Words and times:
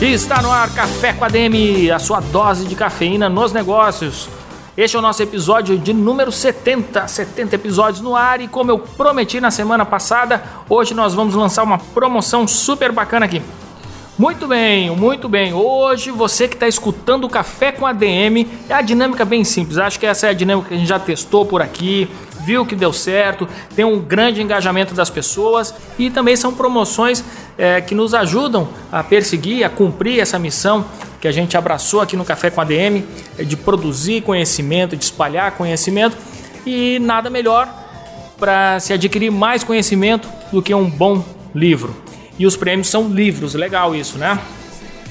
Está 0.00 0.40
no 0.40 0.50
ar 0.50 0.74
Café 0.74 1.12
com 1.12 1.26
a 1.26 1.28
DM, 1.28 1.90
a 1.90 1.98
sua 1.98 2.20
dose 2.20 2.64
de 2.64 2.74
cafeína 2.74 3.28
nos 3.28 3.52
negócios. 3.52 4.30
Este 4.74 4.96
é 4.96 4.98
o 4.98 5.02
nosso 5.02 5.22
episódio 5.22 5.76
de 5.76 5.92
número 5.92 6.32
70, 6.32 7.06
70 7.06 7.54
episódios 7.54 8.00
no 8.00 8.16
ar 8.16 8.40
e 8.40 8.48
como 8.48 8.70
eu 8.70 8.78
prometi 8.78 9.42
na 9.42 9.50
semana 9.50 9.84
passada, 9.84 10.42
hoje 10.70 10.94
nós 10.94 11.12
vamos 11.12 11.34
lançar 11.34 11.62
uma 11.64 11.76
promoção 11.76 12.48
super 12.48 12.90
bacana 12.92 13.26
aqui. 13.26 13.42
Muito 14.18 14.48
bem, 14.48 14.90
muito 14.90 15.28
bem. 15.28 15.52
Hoje 15.52 16.10
você 16.10 16.48
que 16.48 16.54
está 16.54 16.66
escutando 16.66 17.24
o 17.24 17.28
Café 17.28 17.70
com 17.70 17.86
a 17.86 17.92
DM, 17.92 18.48
é 18.70 18.74
a 18.74 18.80
dinâmica 18.80 19.26
bem 19.26 19.44
simples. 19.44 19.76
Acho 19.76 20.00
que 20.00 20.06
essa 20.06 20.28
é 20.28 20.30
a 20.30 20.34
dinâmica 20.34 20.68
que 20.68 20.74
a 20.74 20.78
gente 20.78 20.88
já 20.88 20.98
testou 20.98 21.44
por 21.44 21.60
aqui 21.60 22.08
viu 22.40 22.64
que 22.64 22.74
deu 22.74 22.92
certo, 22.92 23.48
tem 23.76 23.84
um 23.84 23.98
grande 23.98 24.42
engajamento 24.42 24.94
das 24.94 25.10
pessoas 25.10 25.74
e 25.98 26.10
também 26.10 26.36
são 26.36 26.52
promoções 26.52 27.22
é, 27.60 27.78
que 27.78 27.94
nos 27.94 28.14
ajudam 28.14 28.70
a 28.90 29.04
perseguir, 29.04 29.64
a 29.64 29.68
cumprir 29.68 30.18
essa 30.18 30.38
missão 30.38 30.82
que 31.20 31.28
a 31.28 31.32
gente 31.32 31.58
abraçou 31.58 32.00
aqui 32.00 32.16
no 32.16 32.24
Café 32.24 32.48
com 32.48 32.58
a 32.62 32.64
DM, 32.64 33.04
é 33.36 33.44
de 33.44 33.54
produzir 33.54 34.22
conhecimento, 34.22 34.96
de 34.96 35.04
espalhar 35.04 35.52
conhecimento 35.52 36.16
e 36.64 36.98
nada 37.00 37.28
melhor 37.28 37.68
para 38.38 38.80
se 38.80 38.94
adquirir 38.94 39.30
mais 39.30 39.62
conhecimento 39.62 40.26
do 40.50 40.62
que 40.62 40.74
um 40.74 40.88
bom 40.88 41.22
livro. 41.54 41.94
E 42.38 42.46
os 42.46 42.56
prêmios 42.56 42.88
são 42.88 43.10
livros, 43.10 43.52
legal 43.52 43.94
isso, 43.94 44.16
né? 44.16 44.40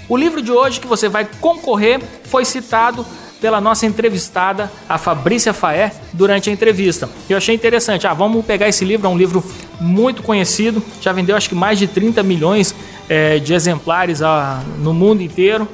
O 0.09 0.17
livro 0.17 0.41
de 0.41 0.51
hoje 0.51 0.79
que 0.79 0.87
você 0.87 1.07
vai 1.07 1.29
concorrer 1.39 2.01
foi 2.23 2.43
citado 2.43 3.05
pela 3.41 3.61
nossa 3.61 3.85
entrevistada, 3.85 4.71
a 4.87 4.97
Fabrícia 4.97 5.53
Faé, 5.53 5.91
durante 6.13 6.49
a 6.49 6.53
entrevista. 6.53 7.09
Eu 7.29 7.37
achei 7.37 7.55
interessante. 7.55 8.05
Ah, 8.05 8.13
vamos 8.13 8.45
pegar 8.45 8.67
esse 8.67 8.83
livro, 8.83 9.07
é 9.07 9.09
um 9.09 9.17
livro 9.17 9.43
muito 9.79 10.21
conhecido, 10.21 10.83
já 11.01 11.11
vendeu 11.13 11.35
acho 11.35 11.47
que 11.47 11.55
mais 11.55 11.79
de 11.79 11.87
30 11.87 12.21
milhões 12.21 12.75
é, 13.07 13.39
de 13.39 13.53
exemplares 13.53 14.21
ah, 14.21 14.61
no 14.79 14.93
mundo 14.93 15.21
inteiro, 15.21 15.67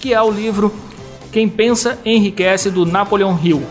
que 0.00 0.12
é 0.12 0.20
o 0.20 0.30
livro 0.30 0.74
Quem 1.30 1.48
Pensa 1.48 1.98
Enriquece, 2.04 2.70
do 2.70 2.84
Napoleon 2.84 3.36
Hill. 3.42 3.62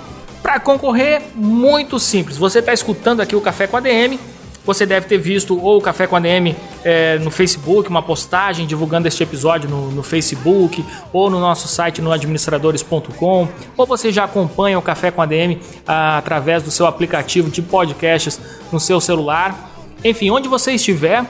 Para 0.41 0.59
concorrer, 0.59 1.21
muito 1.35 1.99
simples. 1.99 2.37
Você 2.37 2.59
está 2.59 2.73
escutando 2.73 3.21
aqui 3.21 3.35
o 3.35 3.41
Café 3.41 3.67
com 3.67 3.77
a 3.77 3.79
DM, 3.79 4.19
você 4.65 4.85
deve 4.85 5.07
ter 5.07 5.17
visto 5.17 5.59
ou 5.59 5.77
o 5.77 5.81
Café 5.81 6.07
com 6.07 6.15
a 6.15 6.19
DM 6.19 6.55
é, 6.83 7.17
no 7.19 7.31
Facebook, 7.31 7.89
uma 7.89 8.01
postagem 8.01 8.65
divulgando 8.65 9.07
este 9.07 9.23
episódio 9.23 9.69
no, 9.69 9.91
no, 9.91 10.03
Facebook, 10.03 10.83
ou 11.11 11.29
no 11.29 11.39
nosso 11.39 11.67
site 11.67 12.01
no 12.01 12.11
administradores.com, 12.11 13.47
ou 13.77 13.85
você 13.85 14.11
já 14.11 14.23
acompanha 14.23 14.77
o 14.77 14.81
Café 14.81 15.11
com 15.11 15.21
a 15.21 15.25
DM 15.25 15.59
ah, 15.87 16.17
através 16.17 16.63
do 16.63 16.71
seu 16.71 16.85
aplicativo 16.85 17.49
de 17.49 17.61
podcasts 17.61 18.39
no 18.71 18.79
seu 18.79 18.99
celular. 18.99 19.71
Enfim, 20.03 20.29
onde 20.31 20.47
você 20.49 20.73
estiver, 20.73 21.25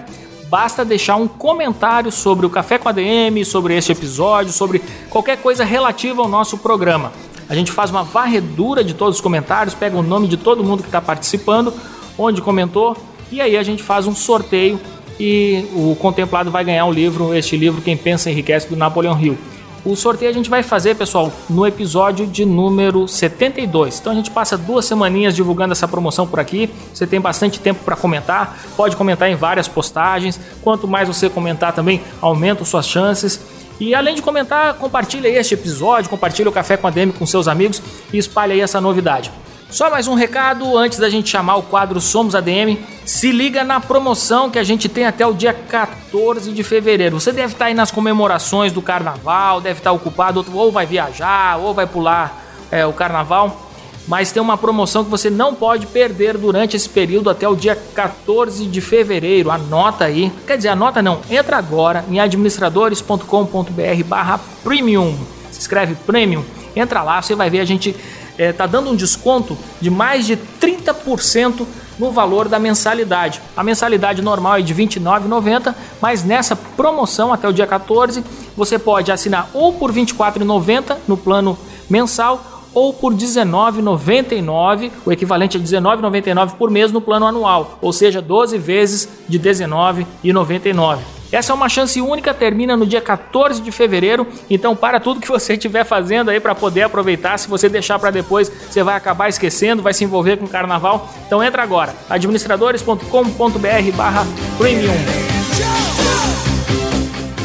basta 0.50 0.86
deixar 0.86 1.16
um 1.16 1.28
comentário 1.28 2.12
sobre 2.12 2.46
o 2.46 2.50
Café 2.50 2.78
com 2.78 2.90
a 2.90 2.92
DM, 2.92 3.44
sobre 3.44 3.76
este 3.76 3.92
episódio, 3.92 4.54
sobre 4.54 4.82
qualquer 5.10 5.38
coisa 5.38 5.64
relativa 5.64 6.22
ao 6.22 6.30
nosso 6.30 6.58
programa. 6.58 7.12
A 7.50 7.56
gente 7.56 7.72
faz 7.72 7.90
uma 7.90 8.04
varredura 8.04 8.82
de 8.84 8.94
todos 8.94 9.18
os 9.18 9.22
comentários, 9.22 9.76
pega 9.76 9.98
o 9.98 10.02
nome 10.02 10.28
de 10.28 10.38
todo 10.38 10.64
mundo 10.64 10.84
que 10.84 10.88
está 10.88 11.02
participando, 11.02 11.74
onde 12.18 12.42
comentou 12.42 12.96
e 13.32 13.40
aí 13.40 13.56
a 13.56 13.64
gente 13.64 13.82
faz 13.82 14.06
um 14.06 14.14
sorteio 14.14 14.80
e 15.22 15.68
o 15.76 15.96
contemplado 15.98 16.50
vai 16.50 16.64
ganhar 16.66 16.84
um 16.84 16.92
livro, 16.92 17.36
este 17.36 17.56
livro 17.56 17.80
Quem 17.80 17.96
Pensa 17.96 18.32
Enriquece 18.32 18.68
do 18.68 18.76
Napoleão 18.76 19.22
Hill. 19.22 19.38
O 19.86 19.96
sorteio 19.96 20.32
a 20.32 20.34
gente 20.34 20.50
vai 20.50 20.64
fazer, 20.64 20.96
pessoal, 20.96 21.32
no 21.48 21.66
episódio 21.66 22.26
de 22.26 22.44
número 22.44 23.08
72. 23.08 24.00
Então 24.00 24.14
a 24.14 24.16
gente 24.16 24.32
passa 24.32 24.58
duas 24.58 24.86
semaninhas 24.86 25.36
divulgando 25.36 25.74
essa 25.74 25.88
promoção 25.88 26.26
por 26.26 26.40
aqui. 26.40 26.72
Você 26.92 27.06
tem 27.06 27.22
bastante 27.22 27.60
tempo 27.60 27.84
para 27.84 27.96
comentar, 27.96 28.60
pode 28.76 28.96
comentar 28.96 29.30
em 29.30 29.36
várias 29.36 29.68
postagens. 29.68 30.40
Quanto 30.64 30.88
mais 30.88 31.08
você 31.08 31.30
comentar 31.30 31.72
também, 31.72 32.02
aumenta 32.20 32.66
suas 32.66 32.88
chances. 32.88 33.40
E 33.80 33.94
além 33.94 34.16
de 34.16 34.24
comentar, 34.24 34.74
compartilhe 34.76 35.28
este 35.28 35.54
episódio, 35.54 36.10
compartilhe 36.10 36.50
o 36.50 36.52
Café 36.52 36.78
com 36.78 36.88
a 36.88 36.90
DM 36.90 37.12
com 37.12 37.28
seus 37.28 37.48
amigos 37.48 37.80
e 38.12 38.18
espalhe 38.18 38.54
aí 38.54 38.62
essa 38.62 38.82
novidade. 38.82 39.32
Só 39.72 39.90
mais 39.90 40.06
um 40.06 40.16
recado 40.16 40.78
antes 40.78 41.00
da 41.00 41.10
gente 41.10 41.30
chamar 41.30 41.56
o 41.56 41.64
quadro 41.64 42.02
Somos 42.02 42.36
ADM. 42.36 42.78
Se 43.06 43.32
liga 43.32 43.64
na 43.64 43.80
promoção 43.80 44.50
que 44.50 44.60
a 44.60 44.64
gente 44.66 44.90
tem 44.90 45.06
até 45.06 45.26
o 45.26 45.34
dia 45.34 45.54
14 45.54 46.52
de 46.52 46.62
fevereiro. 46.62 47.18
Você 47.18 47.32
deve 47.32 47.54
estar 47.54 47.66
aí 47.66 47.74
nas 47.74 47.90
comemorações 47.90 48.74
do 48.74 48.82
carnaval, 48.82 49.62
deve 49.62 49.80
estar 49.80 49.94
ocupado, 49.94 50.46
ou 50.54 50.74
vai 50.74 50.86
viajar, 50.86 51.58
ou 51.58 51.74
vai 51.74 51.88
pular 51.88 52.68
é, 52.70 52.86
o 52.86 52.92
carnaval. 52.92 53.72
Mas 54.10 54.30
tem 54.30 54.44
uma 54.44 54.58
promoção 54.58 55.06
que 55.06 55.10
você 55.10 55.30
não 55.30 55.56
pode 55.56 55.88
perder 55.88 56.38
durante 56.38 56.76
esse 56.76 56.90
período 56.90 57.30
até 57.30 57.48
o 57.48 57.56
dia 57.56 57.78
14 57.96 58.66
de 58.66 58.82
fevereiro. 58.82 59.50
Anota 59.50 60.04
aí. 60.04 60.34
Quer 60.46 60.58
dizer, 60.58 60.70
anota 60.70 61.02
não. 61.02 61.22
Entra 61.30 61.56
agora 61.56 62.04
em 62.10 62.20
administradores.com.br 62.20 64.04
barra 64.06 64.38
premium. 64.66 65.18
Se 65.50 65.62
escreve 65.62 65.96
premium. 65.96 66.44
Entra 66.76 67.04
lá, 67.04 67.22
você 67.22 67.36
vai 67.36 67.50
ver 67.50 67.62
a 67.62 67.66
gente 67.66 67.96
está 68.32 68.44
é, 68.44 68.54
tá 68.54 68.66
dando 68.66 68.90
um 68.90 68.96
desconto 68.96 69.58
de 69.80 69.90
mais 69.90 70.26
de 70.26 70.38
30% 70.38 71.66
no 72.00 72.12
valor 72.12 72.48
da 72.48 72.58
mensalidade. 72.58 73.42
A 73.56 73.64
mensalidade 73.64 74.22
normal 74.22 74.58
é 74.58 74.62
de 74.62 74.74
R$ 74.74 74.86
29,90, 74.86 75.76
mas 76.02 76.24
nessa 76.24 76.56
promoção 76.56 77.32
até 77.32 77.48
o 77.48 77.54
dia 77.54 77.68
14 77.68 78.24
você 78.56 78.80
pode 78.80 79.12
assinar 79.12 79.50
ou 79.54 79.74
por 79.74 79.92
R$ 79.92 80.02
24,90 80.02 80.98
no 81.08 81.16
plano 81.16 81.58
mensal 81.90 82.52
ou 82.74 82.94
por 82.94 83.12
R$ 83.14 83.20
19,99, 83.20 84.92
o 85.06 85.12
equivalente 85.12 85.58
a 85.58 85.60
R$ 85.60 85.66
19,99 85.66 86.56
por 86.56 86.72
mês 86.72 86.92
no 86.92 87.02
plano 87.02 87.28
anual, 87.28 87.78
ou 87.82 87.92
seja, 87.92 88.22
12 88.22 88.58
vezes 88.58 89.10
de 89.28 89.38
R$ 89.38 89.44
19,99. 89.44 91.21
Essa 91.32 91.54
é 91.54 91.56
uma 91.56 91.70
chance 91.70 92.02
única, 92.02 92.34
termina 92.34 92.76
no 92.76 92.86
dia 92.86 93.00
14 93.00 93.62
de 93.62 93.72
fevereiro. 93.72 94.28
Então, 94.50 94.76
para 94.76 95.00
tudo 95.00 95.22
que 95.22 95.28
você 95.28 95.54
estiver 95.54 95.86
fazendo 95.86 96.30
aí 96.30 96.42
para 96.42 96.54
poder 96.54 96.82
aproveitar. 96.84 97.38
Se 97.38 97.48
você 97.48 97.70
deixar 97.70 97.98
para 97.98 98.12
depois, 98.12 98.50
você 98.50 98.84
vai 98.84 98.96
acabar 98.96 99.30
esquecendo, 99.30 99.82
vai 99.82 99.94
se 99.94 100.04
envolver 100.04 100.36
com 100.38 100.44
o 100.46 100.50
carnaval. 100.50 101.10
Então, 101.26 101.42
entra 101.42 101.64
agora, 101.64 101.96
administradores.com.br/premium. 102.10 104.92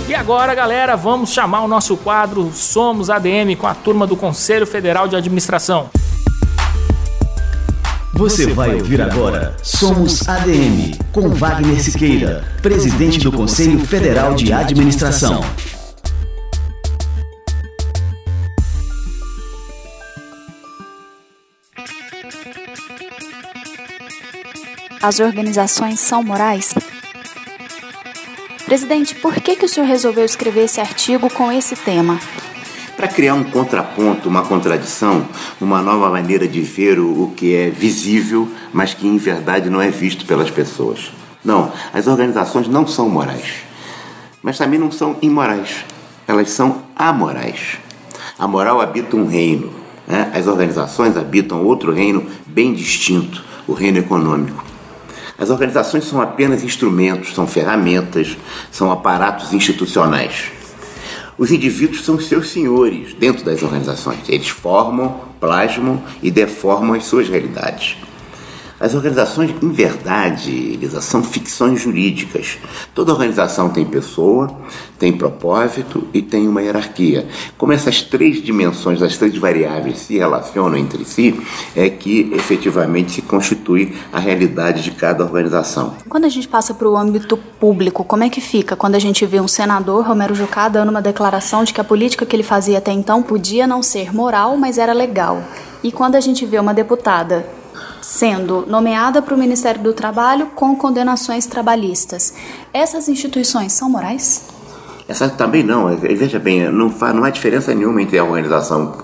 E 0.09 0.15
agora, 0.15 0.55
galera, 0.55 0.97
vamos 0.97 1.33
chamar 1.33 1.63
o 1.63 1.69
nosso 1.69 1.97
quadro 1.97 2.53
Somos 2.53 3.11
ADM 3.11 3.57
com 3.57 3.67
a 3.67 3.75
turma 3.75 4.07
do 4.07 4.17
Conselho 4.17 4.65
Federal 4.67 5.09
de 5.09 5.17
Administração. 5.17 5.91
Você 8.17 8.47
vai 8.47 8.75
ouvir 8.75 9.03
agora 9.03 9.55
Somos 9.63 10.27
ADM, 10.27 10.97
com 11.13 11.29
Wagner 11.29 11.79
Siqueira, 11.83 12.43
presidente 12.63 13.19
do 13.19 13.31
Conselho 13.31 13.79
Federal 13.81 14.35
de 14.35 14.55
Administração. 14.55 15.43
As 25.03 25.21
organizações 25.21 26.01
são 26.01 26.23
morais? 26.23 26.73
Presidente, 28.65 29.15
por 29.17 29.35
que, 29.35 29.57
que 29.57 29.67
o 29.67 29.69
senhor 29.69 29.87
resolveu 29.87 30.25
escrever 30.25 30.65
esse 30.65 30.81
artigo 30.81 31.29
com 31.29 31.53
esse 31.53 31.77
tema? 31.77 32.19
Para 32.97 33.09
criar 33.09 33.35
um 33.35 33.45
contraponto, 33.45 34.29
uma 34.29 34.43
contradição, 34.43 35.29
uma 35.61 35.83
nova 35.83 36.09
maneira 36.09 36.49
de 36.49 36.63
ver 36.63 36.99
o, 36.99 37.33
que 37.37 37.55
é 37.55 37.69
visível, 37.69 38.49
mas 38.73 38.95
que 38.95 39.07
em 39.07 39.19
verdade 39.19 39.69
não 39.69 39.83
é 39.83 39.91
visto 39.91 40.25
pelas 40.25 40.51
pessoas. 40.51 41.13
Não, 41.45 41.71
as 41.93 42.07
organizações 42.07 42.67
não 42.67 42.87
são 42.87 43.09
morais, 43.09 43.65
mas 44.43 44.57
também 44.57 44.79
não 44.79 44.91
são 44.91 45.17
imorais, 45.21 45.85
elas 46.27 46.51
são 46.51 46.83
amorais. 46.97 47.79
A 48.39 48.49
moral 48.49 48.81
habita 48.81 49.15
um 49.15 49.27
reino, 49.27 49.71
né? 50.07 50.31
as 50.35 50.47
organizações 50.47 51.17
habitam 51.17 51.65
outro 51.65 51.93
reino 51.93 52.27
bem 52.47 52.73
distinto, 52.73 53.45
o 53.67 53.75
reino 53.75 53.99
econômico. 53.99 54.65
As 55.39 55.51
organizações 55.51 56.05
são 56.07 56.21
apenas 56.21 56.65
instrumentos, 56.65 57.35
são 57.35 57.47
ferramentas, 57.47 58.39
são 58.71 58.91
aparatos 58.91 59.53
institucionais. 59.53 60.56
Os 61.39 61.51
indivíduos 61.51 62.05
são 62.05 62.19
seus 62.19 62.51
senhores 62.51 63.13
dentro 63.15 63.45
das 63.45 63.63
organizações. 63.63 64.21
Eles 64.29 64.49
formam, 64.49 65.21
plasmam 65.39 66.03
e 66.23 66.31
deformam 66.31 66.95
as 66.95 67.05
suas 67.05 67.29
realidades. 67.29 67.97
As 68.79 68.95
organizações, 68.95 69.55
em 69.63 69.71
verdade, 69.71 70.51
Elisa, 70.51 71.01
são 71.01 71.23
ficções 71.23 71.81
jurídicas. 71.81 72.59
Toda 72.95 73.11
organização 73.11 73.71
tem 73.71 73.87
pessoa, 73.87 74.51
tem 74.99 75.17
propósito 75.17 76.07
e 76.13 76.21
tem 76.21 76.47
uma 76.47 76.61
hierarquia. 76.61 77.27
Como 77.57 77.73
essas 77.73 78.03
três 78.03 78.43
dimensões, 78.43 79.01
as 79.01 79.17
três 79.17 79.35
variáveis 79.39 80.01
se 80.01 80.19
relacionam 80.19 80.77
entre 80.77 81.07
si, 81.07 81.41
é 81.75 81.89
que 81.89 82.31
efetivamente 82.35 83.13
se 83.13 83.23
constitui 83.23 83.97
a 84.13 84.19
realidade 84.19 84.83
de 84.83 84.91
cada 84.91 85.25
organização. 85.25 85.95
Quando 86.07 86.27
a 86.27 86.29
gente 86.29 86.47
passa 86.47 86.75
para 86.75 86.89
o 86.89 86.99
âmbito 86.99 87.39
público, 87.59 88.05
como 88.05 88.25
é 88.25 88.29
que 88.29 88.43
fica 88.43 88.77
quando 88.77 88.95
a 88.95 88.99
gente 88.99 89.25
vê 89.25 89.41
um 89.41 89.49
senador, 89.49 90.05
Romero 90.05 90.35
Jucá, 90.35 90.69
dando 90.69 90.91
uma 90.91 91.01
declaração 91.01 91.65
de 91.65 91.73
que 91.73 91.81
a 91.81 91.85
política 91.85 92.27
que 92.27 92.37
ele 92.37 92.43
fazia 92.43 92.77
até 92.77 92.93
então 92.93 93.23
podia 93.23 93.67
não 93.67 93.83
ser 93.83 94.15
moral, 94.15 94.55
mas 94.59 94.77
era 94.77 94.93
legal? 94.93 95.43
E 95.83 95.91
quando 95.91 96.17
a 96.17 96.21
gente 96.21 96.45
vê 96.45 96.59
uma 96.59 96.75
deputada 96.75 97.47
sendo 98.01 98.65
nomeada 98.67 99.21
para 99.21 99.35
o 99.35 99.39
Ministério 99.39 99.83
do 99.83 99.93
Trabalho 99.93 100.47
com 100.55 100.77
condenações 100.77 101.47
trabalhistas. 101.47 102.35
Essas 102.73 103.09
instituições 103.09 103.73
são 103.73 103.91
morais? 103.91 104.45
Essa 105.09 105.29
também 105.29 105.63
não. 105.63 105.97
Veja 105.97 106.39
bem, 106.39 106.71
não, 106.71 106.91
faz, 106.91 107.15
não 107.15 107.25
há 107.25 107.31
diferença 107.31 107.75
nenhuma 107.75 108.03
entre 108.03 108.19
a 108.19 108.25
organização 108.25 108.95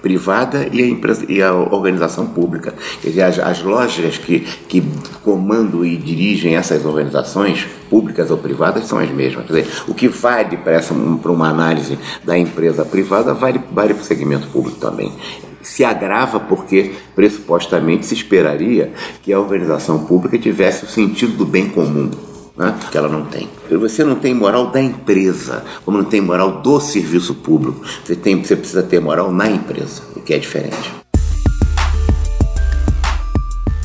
privada 0.00 0.66
e 0.72 0.82
a, 0.82 0.86
empresa, 0.86 1.24
e 1.28 1.42
a 1.42 1.52
organização 1.52 2.26
pública. 2.26 2.74
Quer 3.02 3.08
dizer, 3.08 3.22
as, 3.22 3.38
as 3.38 3.62
lógicas 3.62 4.18
que, 4.18 4.40
que 4.40 4.82
comandam 5.22 5.84
e 5.84 5.96
dirigem 5.96 6.56
essas 6.56 6.84
organizações, 6.84 7.66
públicas 7.88 8.30
ou 8.30 8.38
privadas, 8.38 8.86
são 8.86 8.98
as 8.98 9.10
mesmas. 9.10 9.46
Quer 9.46 9.62
dizer, 9.62 9.82
o 9.86 9.94
que 9.94 10.08
vale 10.08 10.56
para, 10.56 10.80
para 10.80 11.30
uma 11.30 11.48
análise 11.48 11.98
da 12.24 12.38
empresa 12.38 12.84
privada 12.84 13.34
vale, 13.34 13.60
vale 13.70 13.94
para 13.94 14.02
o 14.02 14.06
segmento 14.06 14.48
público 14.48 14.78
também 14.78 15.12
se 15.62 15.84
agrava 15.84 16.40
porque 16.40 16.92
pressupostamente 17.14 18.06
se 18.06 18.14
esperaria 18.14 18.92
que 19.22 19.32
a 19.32 19.38
organização 19.38 20.04
pública 20.04 20.38
tivesse 20.38 20.84
o 20.84 20.88
sentido 20.88 21.32
do 21.36 21.46
bem 21.46 21.68
comum. 21.68 22.10
Né? 22.56 22.74
que 22.90 22.98
ela 22.98 23.08
não 23.08 23.24
tem. 23.24 23.48
Você 23.70 24.04
não 24.04 24.16
tem 24.16 24.34
moral 24.34 24.66
da 24.66 24.82
empresa, 24.82 25.64
como 25.82 25.96
não 25.96 26.04
tem 26.04 26.20
moral 26.20 26.60
do 26.60 26.78
serviço 26.78 27.34
público. 27.36 27.80
Você, 28.04 28.14
tem, 28.14 28.42
você 28.42 28.54
precisa 28.54 28.82
ter 28.82 29.00
moral 29.00 29.32
na 29.32 29.48
empresa, 29.48 30.02
o 30.14 30.20
que 30.20 30.34
é 30.34 30.38
diferente. 30.38 31.00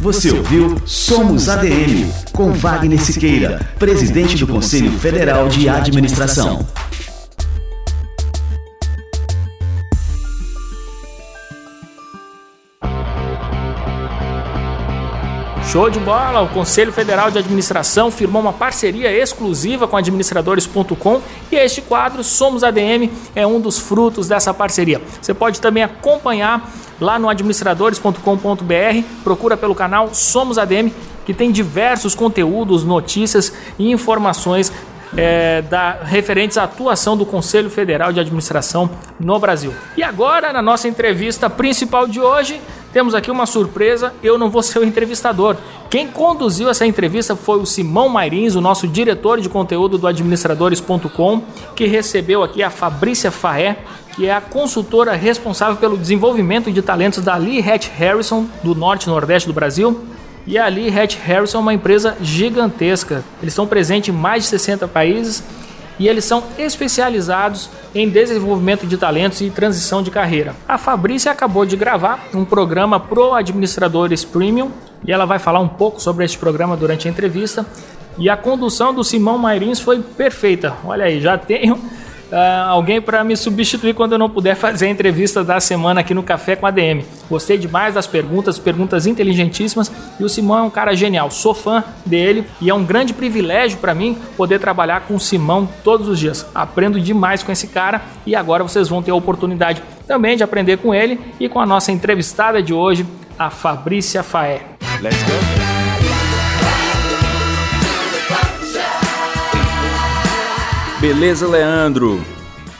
Você 0.06 0.30
ouviu 0.31 0.75
Somos 0.86 1.48
ADM, 1.48 2.12
com 2.33 2.51
Wagner 2.51 3.01
Siqueira, 3.01 3.68
presidente 3.80 4.38
do 4.38 4.45
Conselho 4.45 4.92
Federal 5.00 5.48
de 5.48 5.69
Administração. 5.69 6.68
Show 15.75 15.89
de 15.89 16.00
bola! 16.00 16.39
O 16.39 16.48
Conselho 16.48 16.94
Federal 16.94 17.30
de 17.30 17.38
Administração 17.38 18.10
firmou 18.10 18.42
uma 18.42 18.54
parceria 18.54 19.12
exclusiva 19.12 19.86
com 19.86 19.98
administradores.com 19.98 21.22
e 21.51 21.57
este 21.57 21.81
quadro 21.81 22.24
Somos 22.24 22.63
ADM 22.63 23.10
é 23.36 23.45
um 23.45 23.60
dos 23.60 23.77
frutos 23.77 24.25
dessa 24.25 24.54
parceria. 24.54 25.01
Você 25.22 25.33
pode 25.33 25.60
também 25.60 25.83
acompanhar 25.83 26.72
lá 26.98 27.19
no 27.19 27.27
administradores.com.br, 27.27 29.04
procura 29.22 29.57
pelo 29.57 29.75
canal 29.75 30.12
Somos 30.13 30.57
ADM, 30.57 30.92
que 31.25 31.33
tem 31.33 31.51
diversos 31.51 32.16
conteúdos, 32.16 32.86
notícias 32.86 33.51
e 33.78 33.92
informações 33.92 34.71
é, 35.17 35.62
da, 35.63 36.00
referentes 36.03 36.57
à 36.57 36.63
atuação 36.63 37.15
do 37.15 37.25
Conselho 37.25 37.69
Federal 37.69 38.12
de 38.12 38.19
Administração 38.19 38.89
no 39.19 39.39
Brasil. 39.39 39.73
E 39.95 40.03
agora, 40.03 40.51
na 40.51 40.62
nossa 40.62 40.88
entrevista 40.88 41.50
principal 41.50 42.07
de 42.07 42.19
hoje, 42.19 42.59
temos 42.95 43.13
aqui 43.13 43.29
uma 43.29 43.45
surpresa, 43.45 44.13
eu 44.23 44.38
não 44.38 44.50
vou 44.50 44.63
ser 44.63 44.79
o 44.79 44.83
entrevistador. 44.83 45.57
Quem 45.89 46.07
conduziu 46.07 46.69
essa 46.69 46.85
entrevista 46.85 47.35
foi 47.35 47.59
o 47.59 47.65
Simão 47.65 48.07
Mairins, 48.07 48.56
o 48.56 48.62
nosso 48.62 48.88
diretor 48.88 49.41
de 49.41 49.50
conteúdo 49.50 49.97
do 49.97 50.07
administradores.com, 50.07 51.41
que 51.75 51.88
recebeu 51.88 52.41
aqui 52.41 52.63
a 52.63 52.69
Fabrícia 52.69 53.31
Faé, 53.31 53.79
que 54.15 54.27
é 54.27 54.33
a 54.33 54.39
consultora 54.39 55.13
responsável 55.13 55.75
pelo 55.75 55.97
desenvolvimento 55.97 56.71
de 56.71 56.81
talentos 56.81 57.21
da 57.21 57.35
Lee 57.35 57.59
Hatch 57.59 57.89
Harrison, 57.89 58.47
do 58.63 58.73
norte 58.73 59.03
e 59.03 59.09
nordeste 59.09 59.47
do 59.47 59.53
Brasil. 59.53 60.14
E 60.47 60.59
a 60.59 60.68
Lee 60.68 60.89
Hatch 60.89 61.18
Harrison 61.18 61.57
é 61.57 61.62
uma 61.62 61.74
empresa 61.74 62.15
gigantesca. 62.21 63.24
Eles 63.42 63.53
estão 63.53 63.65
presentes 63.65 64.13
em 64.13 64.18
mais 64.18 64.44
de 64.44 64.50
60 64.50 64.88
países 64.88 65.44
e 65.97 66.07
eles 66.07 66.24
são 66.25 66.44
especializados 66.57 67.69
em 67.95 68.07
desenvolvimento 68.07 68.86
de 68.86 68.97
talentos 68.97 69.42
e 69.42 69.50
transição 69.50 70.03
de 70.03 70.12
carreira. 70.12 70.56
A 70.68 70.77
Fabrícia 70.77 71.31
acabou 71.31 71.65
de 71.65 71.75
gravar 71.75 72.27
um 72.33 72.45
programa 72.45 73.00
pro 73.00 73.33
administradores 73.33 74.24
premium 74.24 74.71
e 75.07 75.12
ela 75.12 75.25
vai 75.25 75.39
falar 75.39 75.59
um 75.59 75.68
pouco 75.68 76.00
sobre 76.00 76.25
este 76.25 76.38
programa 76.38 76.77
durante 76.77 77.07
a 77.07 77.12
entrevista. 77.12 77.65
E 78.18 78.30
a 78.30 78.38
condução 78.38 78.94
do 78.94 79.03
Simão 79.03 79.38
Mairins 79.38 79.80
foi 79.80 80.00
perfeita. 80.00 80.74
Olha 80.86 81.06
aí, 81.06 81.19
já 81.19 81.38
tenho 81.38 81.81
uh, 82.31 82.69
alguém 82.69 83.01
para 83.01 83.24
me 83.24 83.36
substituir 83.36 83.94
quando 83.94 84.13
eu 84.13 84.19
não 84.19 84.30
puder 84.30 84.56
fazer 84.56 84.88
a 84.88 84.89
entrevista 84.89 85.44
da 85.44 85.60
semana 85.60 86.01
aqui 86.01 86.13
no 86.13 86.24
Café 86.24 86.56
com 86.56 86.66
a 86.66 86.72
DM. 86.72 87.06
Gostei 87.30 87.57
demais 87.57 87.95
das 87.95 88.07
perguntas, 88.07 88.60
perguntas 88.60 89.06
inteligentíssimas 89.06 89.92
e 90.19 90.24
o 90.24 90.30
Simão 90.30 90.60
é 90.60 90.62
um 90.63 90.69
cara 90.69 90.95
genial. 90.95 91.31
Sou 91.31 91.54
fã 91.54 91.83
dele 92.06 92.45
e 92.62 92.69
é 92.69 92.74
um 92.74 92.83
grande 92.83 93.13
privilégio 93.13 93.77
para 93.80 93.94
mim 93.94 94.18
poder 94.38 94.60
trabalhar 94.60 95.01
com 95.01 95.16
o 95.16 95.19
Simão 95.19 95.68
todos 95.83 96.07
os 96.07 96.19
dias. 96.19 96.45
Aprendo 96.54 97.00
demais 97.00 97.44
com 97.44 97.51
esse 97.51 97.68
cara 97.68 98.01
e 98.25 98.36
agora 98.36 98.63
vocês 98.63 98.88
vão 98.88 99.01
ter 99.01 99.12
a 99.12 99.16
oportunidade 99.16 99.81
também 100.07 100.38
de 100.38 100.44
aprender 100.44 100.78
com 100.78 100.94
ele 100.94 101.19
e 101.39 101.50
com 101.50 101.60
a 101.60 101.66
nossa 101.66 101.92
entrevistada 101.92 102.62
de 102.62 102.74
hoje, 102.74 103.06
a 103.38 103.50
Fabrícia 103.50 104.24
Faé. 104.24 104.62
Let's 105.01 105.21
go! 105.24 105.75
Beleza, 111.07 111.48
Leandro? 111.48 112.19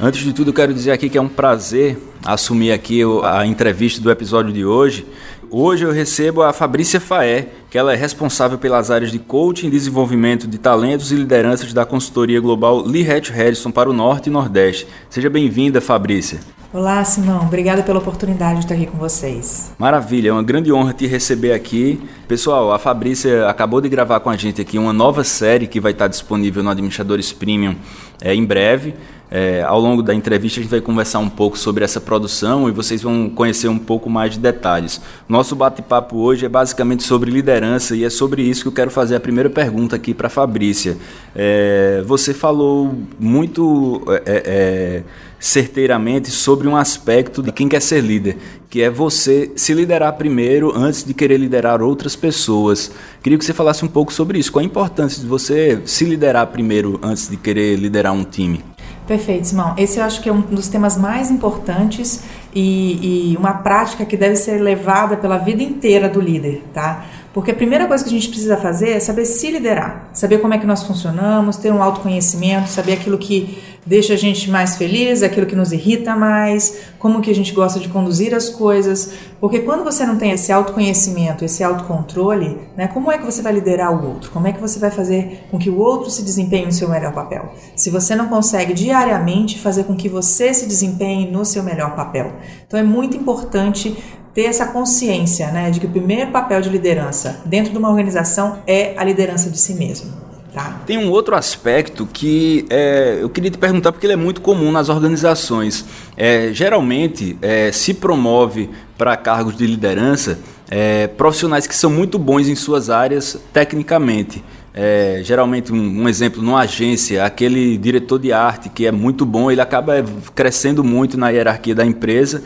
Antes 0.02 0.24
de 0.24 0.34
tudo, 0.34 0.52
quero 0.52 0.74
dizer 0.74 0.92
aqui 0.92 1.10
que 1.10 1.18
é 1.20 1.22
um 1.22 1.28
prazer 1.28 1.96
assumir 2.26 2.72
aqui 2.72 3.02
a 3.24 3.46
entrevista 3.46 4.02
do 4.02 4.10
episódio 4.10 4.52
de 4.52 4.66
hoje. 4.66 5.06
Hoje 5.52 5.84
eu 5.86 5.92
recebo 5.92 6.42
a 6.42 6.52
Fabrícia 6.52 7.00
Faé, 7.00 7.50
que 7.70 7.78
ela 7.78 7.94
é 7.94 7.96
responsável 7.96 8.58
pelas 8.58 8.90
áreas 8.90 9.12
de 9.12 9.20
coaching 9.20 9.68
e 9.68 9.70
desenvolvimento 9.70 10.48
de 10.48 10.58
talentos 10.58 11.12
e 11.12 11.16
lideranças 11.16 11.72
da 11.72 11.86
consultoria 11.86 12.42
global 12.42 12.84
Lee 12.84 13.08
Hatch 13.08 13.30
Harrison 13.30 13.70
para 13.70 13.92
o 13.92 13.94
Norte 13.94 14.26
e 14.26 14.34
Nordeste. 14.34 14.88
Seja 15.08 15.30
bem-vinda, 15.30 15.80
Fabrícia. 15.80 16.40
Olá, 16.76 17.02
Simão. 17.06 17.46
Obrigada 17.46 17.84
pela 17.84 18.00
oportunidade 18.00 18.56
de 18.56 18.66
estar 18.66 18.76
aqui 18.76 18.86
com 18.86 18.98
vocês. 18.98 19.74
Maravilha, 19.80 20.28
é 20.28 20.32
uma 20.34 20.44
grande 20.44 20.74
honra 20.74 20.92
te 20.92 21.08
receber 21.08 21.54
aqui. 21.54 22.02
Pessoal, 22.28 22.74
a 22.74 22.78
Fabrícia 22.78 23.48
acabou 23.48 23.80
de 23.80 23.88
gravar 23.88 24.20
com 24.20 24.30
a 24.30 24.36
gente 24.36 24.60
aqui 24.60 24.78
uma 24.78 24.92
nova 24.92 25.24
série 25.24 25.68
que 25.68 25.80
vai 25.80 25.94
estar 25.94 26.10
disponível 26.10 26.62
no 26.62 26.70
Administradores 26.70 27.32
Premium 27.32 27.78
é, 28.22 28.36
em 28.36 28.44
breve. 28.44 28.94
É, 29.30 29.64
ao 29.64 29.80
longo 29.80 30.04
da 30.04 30.14
entrevista 30.14 30.60
a 30.60 30.64
gente 30.64 30.72
vai 30.72 30.82
conversar 30.82 31.20
um 31.20 31.30
pouco 31.30 31.58
sobre 31.58 31.84
essa 31.84 32.00
produção 32.00 32.70
e 32.70 32.72
vocês 32.72 33.02
vão 33.02 33.30
conhecer 33.30 33.68
um 33.68 33.80
pouco 33.80 34.10
mais 34.10 34.34
de 34.34 34.40
detalhes. 34.40 35.02
Nosso 35.28 35.56
bate-papo 35.56 36.18
hoje 36.18 36.46
é 36.46 36.50
basicamente 36.50 37.04
sobre 37.04 37.32
liderança 37.32 37.96
e 37.96 38.04
é 38.04 38.10
sobre 38.10 38.44
isso 38.44 38.62
que 38.62 38.68
eu 38.68 38.74
quero 38.74 38.92
fazer 38.92 39.16
a 39.16 39.20
primeira 39.20 39.50
pergunta 39.50 39.96
aqui 39.96 40.14
para 40.14 40.30
Fabrícia. 40.30 40.98
É, 41.36 42.04
você 42.06 42.34
falou 42.34 42.96
muito 43.20 44.04
é, 44.08 44.24
é, 44.26 44.44
é 44.46 45.04
certeiramente 45.40 46.32
sobre 46.32 46.68
um 46.68 46.76
aspecto 46.76 47.44
de 47.44 47.52
quem 47.52 47.70
quer 47.70 47.82
ser 47.82 48.02
líder, 48.02 48.38
que 48.70 48.82
é 48.82 48.90
você 48.90 49.52
se 49.56 49.74
liderar 49.74 50.14
primeiro 50.14 50.76
antes 50.76 51.04
de 51.04 51.14
querer 51.14 51.38
liderar 51.38 51.82
outras 51.82 52.16
pessoas. 52.16 52.92
Queria 53.22 53.38
que 53.38 53.46
você 53.46 53.54
falasse 53.54 53.86
um 53.86 53.88
pouco 53.88 54.12
sobre 54.12 54.40
isso. 54.40 54.52
Qual 54.52 54.64
a 54.64 54.66
importância 54.66 55.22
de 55.22 55.28
você 55.28 55.80
se 55.86 56.04
liderar 56.06 56.48
primeiro 56.48 57.00
antes 57.04 57.30
de 57.30 57.38
querer 57.38 57.76
liderar 57.76 58.14
um 58.14 58.24
time? 58.24 58.75
Perfeito, 59.08 59.48
Simão. 59.48 59.76
Esse 59.78 60.00
eu 60.00 60.04
acho 60.04 60.20
que 60.20 60.28
é 60.28 60.34
um 60.34 60.42
dos 60.42 60.68
temas 60.68 60.98
mais 60.98 61.30
importantes 61.30 62.24
e, 62.56 63.34
e, 63.34 63.38
uma 63.38 63.54
prática 63.56 64.04
que 64.04 64.18
deve 64.18 64.36
ser 64.36 64.60
levada 64.60 65.16
pela 65.16 65.38
vida 65.38 65.62
inteira 65.62 66.10
do 66.10 66.20
líder, 66.20 66.64
tá? 66.74 67.06
Porque 67.32 67.52
a 67.52 67.54
primeira 67.54 67.86
coisa 67.86 68.04
que 68.04 68.10
a 68.10 68.14
gente 68.14 68.30
precisa 68.30 68.58
fazer 68.58 68.92
é 68.92 69.00
saber 69.00 69.26
se 69.26 69.52
liderar, 69.52 70.10
saber 70.14 70.40
como 70.40 70.54
é 70.54 70.58
que 70.58 70.66
nós 70.66 70.84
funcionamos, 70.84 71.58
ter 71.58 71.72
um 71.72 71.84
autoconhecimento, 71.84 72.70
saber 72.70 72.94
aquilo 72.94 73.18
que 73.18 73.62
deixa 73.86 74.14
a 74.14 74.18
gente 74.18 74.50
mais 74.50 74.76
feliz, 74.76 75.22
aquilo 75.22 75.46
que 75.46 75.56
nos 75.56 75.72
irrita 75.72 76.16
mais, 76.16 76.80
como 76.98 77.22
que 77.22 77.30
a 77.30 77.36
gente 77.36 77.54
gosta 77.54 77.80
de 77.80 77.88
conduzir 77.88 78.34
as 78.34 78.50
coisas, 78.50 79.12
porque 79.40 79.60
quando 79.60 79.84
você 79.84 80.06
não 80.06 80.18
tem 80.18 80.32
esse 80.32 80.52
autoconhecimento, 80.52 81.46
esse 81.46 81.64
autocontrole, 81.64 82.58
né, 82.76 82.88
como 82.88 83.12
é 83.12 83.18
que 83.18 83.26
você 83.26 83.42
vai 83.42 83.54
liderar 83.54 83.94
o 83.94 84.08
outro? 84.08 84.32
Como 84.32 84.48
é 84.48 84.52
que 84.52 84.60
você 84.60 84.80
vai 84.80 84.90
fazer 84.90 85.46
com 85.52 85.60
que 85.60 85.70
o 85.70 85.78
outro 85.78 86.10
se 86.10 86.24
desempenhe 86.24 86.66
no 86.66 86.72
seu 86.72 86.90
melhor 86.90 87.14
papel? 87.14 87.54
Se 87.76 87.90
você 87.90 88.16
não 88.16 88.28
consegue 88.28 88.74
diariamente 88.74 89.60
fazer 89.60 89.84
com 89.84 89.96
que 89.96 90.10
você 90.10 90.54
se 90.54 90.66
desempenhe 90.66 91.30
no 91.30 91.46
seu 91.46 91.62
melhor 91.62 91.96
papel. 91.96 92.34
Então 92.66 92.80
é 92.80 92.84
muito 92.84 93.16
importante 93.16 93.96
ter 94.34 94.46
essa 94.46 94.66
consciência, 94.66 95.52
né, 95.52 95.70
de 95.70 95.80
que 95.80 95.86
o 95.86 95.90
primeiro 95.90 96.32
papel 96.32 96.60
de 96.60 96.70
liderança 96.70 97.42
dentro 97.46 97.72
de 97.72 97.78
uma 97.78 97.90
organização 97.90 98.60
é 98.68 98.94
a 98.98 99.04
liderança 99.04 99.50
de 99.50 99.58
si 99.58 99.74
mesmo. 99.76 100.25
Tá. 100.56 100.80
Tem 100.86 100.98
um 100.98 101.12
outro 101.12 101.36
aspecto 101.36 102.06
que 102.06 102.66
é, 102.70 103.20
eu 103.22 103.30
queria 103.30 103.52
te 103.52 103.58
perguntar 103.58 103.92
porque 103.92 104.06
ele 104.06 104.14
é 104.14 104.16
muito 104.16 104.40
comum 104.40 104.72
nas 104.72 104.88
organizações. 104.88 105.84
É, 106.16 106.54
geralmente 106.54 107.38
é, 107.42 107.74
se 107.74 107.94
promove 107.94 108.70
para 108.98 109.18
cargos 109.18 109.58
de 109.58 109.68
liderança 109.68 110.40
é, 110.72 111.08
profissionais 111.08 111.68
que 111.68 111.76
são 111.76 111.90
muito 111.90 112.18
bons 112.18 112.48
em 112.48 112.56
suas 112.56 112.90
áreas 112.90 113.38
tecnicamente. 113.52 114.42
É, 114.74 115.20
geralmente, 115.26 115.74
um, 115.74 116.04
um, 116.04 116.08
exemplo, 116.08 116.42
numa 116.42 116.62
agência, 116.62 117.26
aquele 117.26 117.78
diretor 117.78 118.18
de 118.18 118.32
arte 118.32 118.70
que 118.70 118.86
é 118.86 118.94
muito 118.94 119.26
bom, 119.26 119.52
ele 119.52 119.60
acaba 119.60 120.06
crescendo 120.34 120.86
muito 120.86 121.18
na 121.18 121.32
hierarquia 121.32 121.76
da 121.76 121.86
empresa 121.86 122.42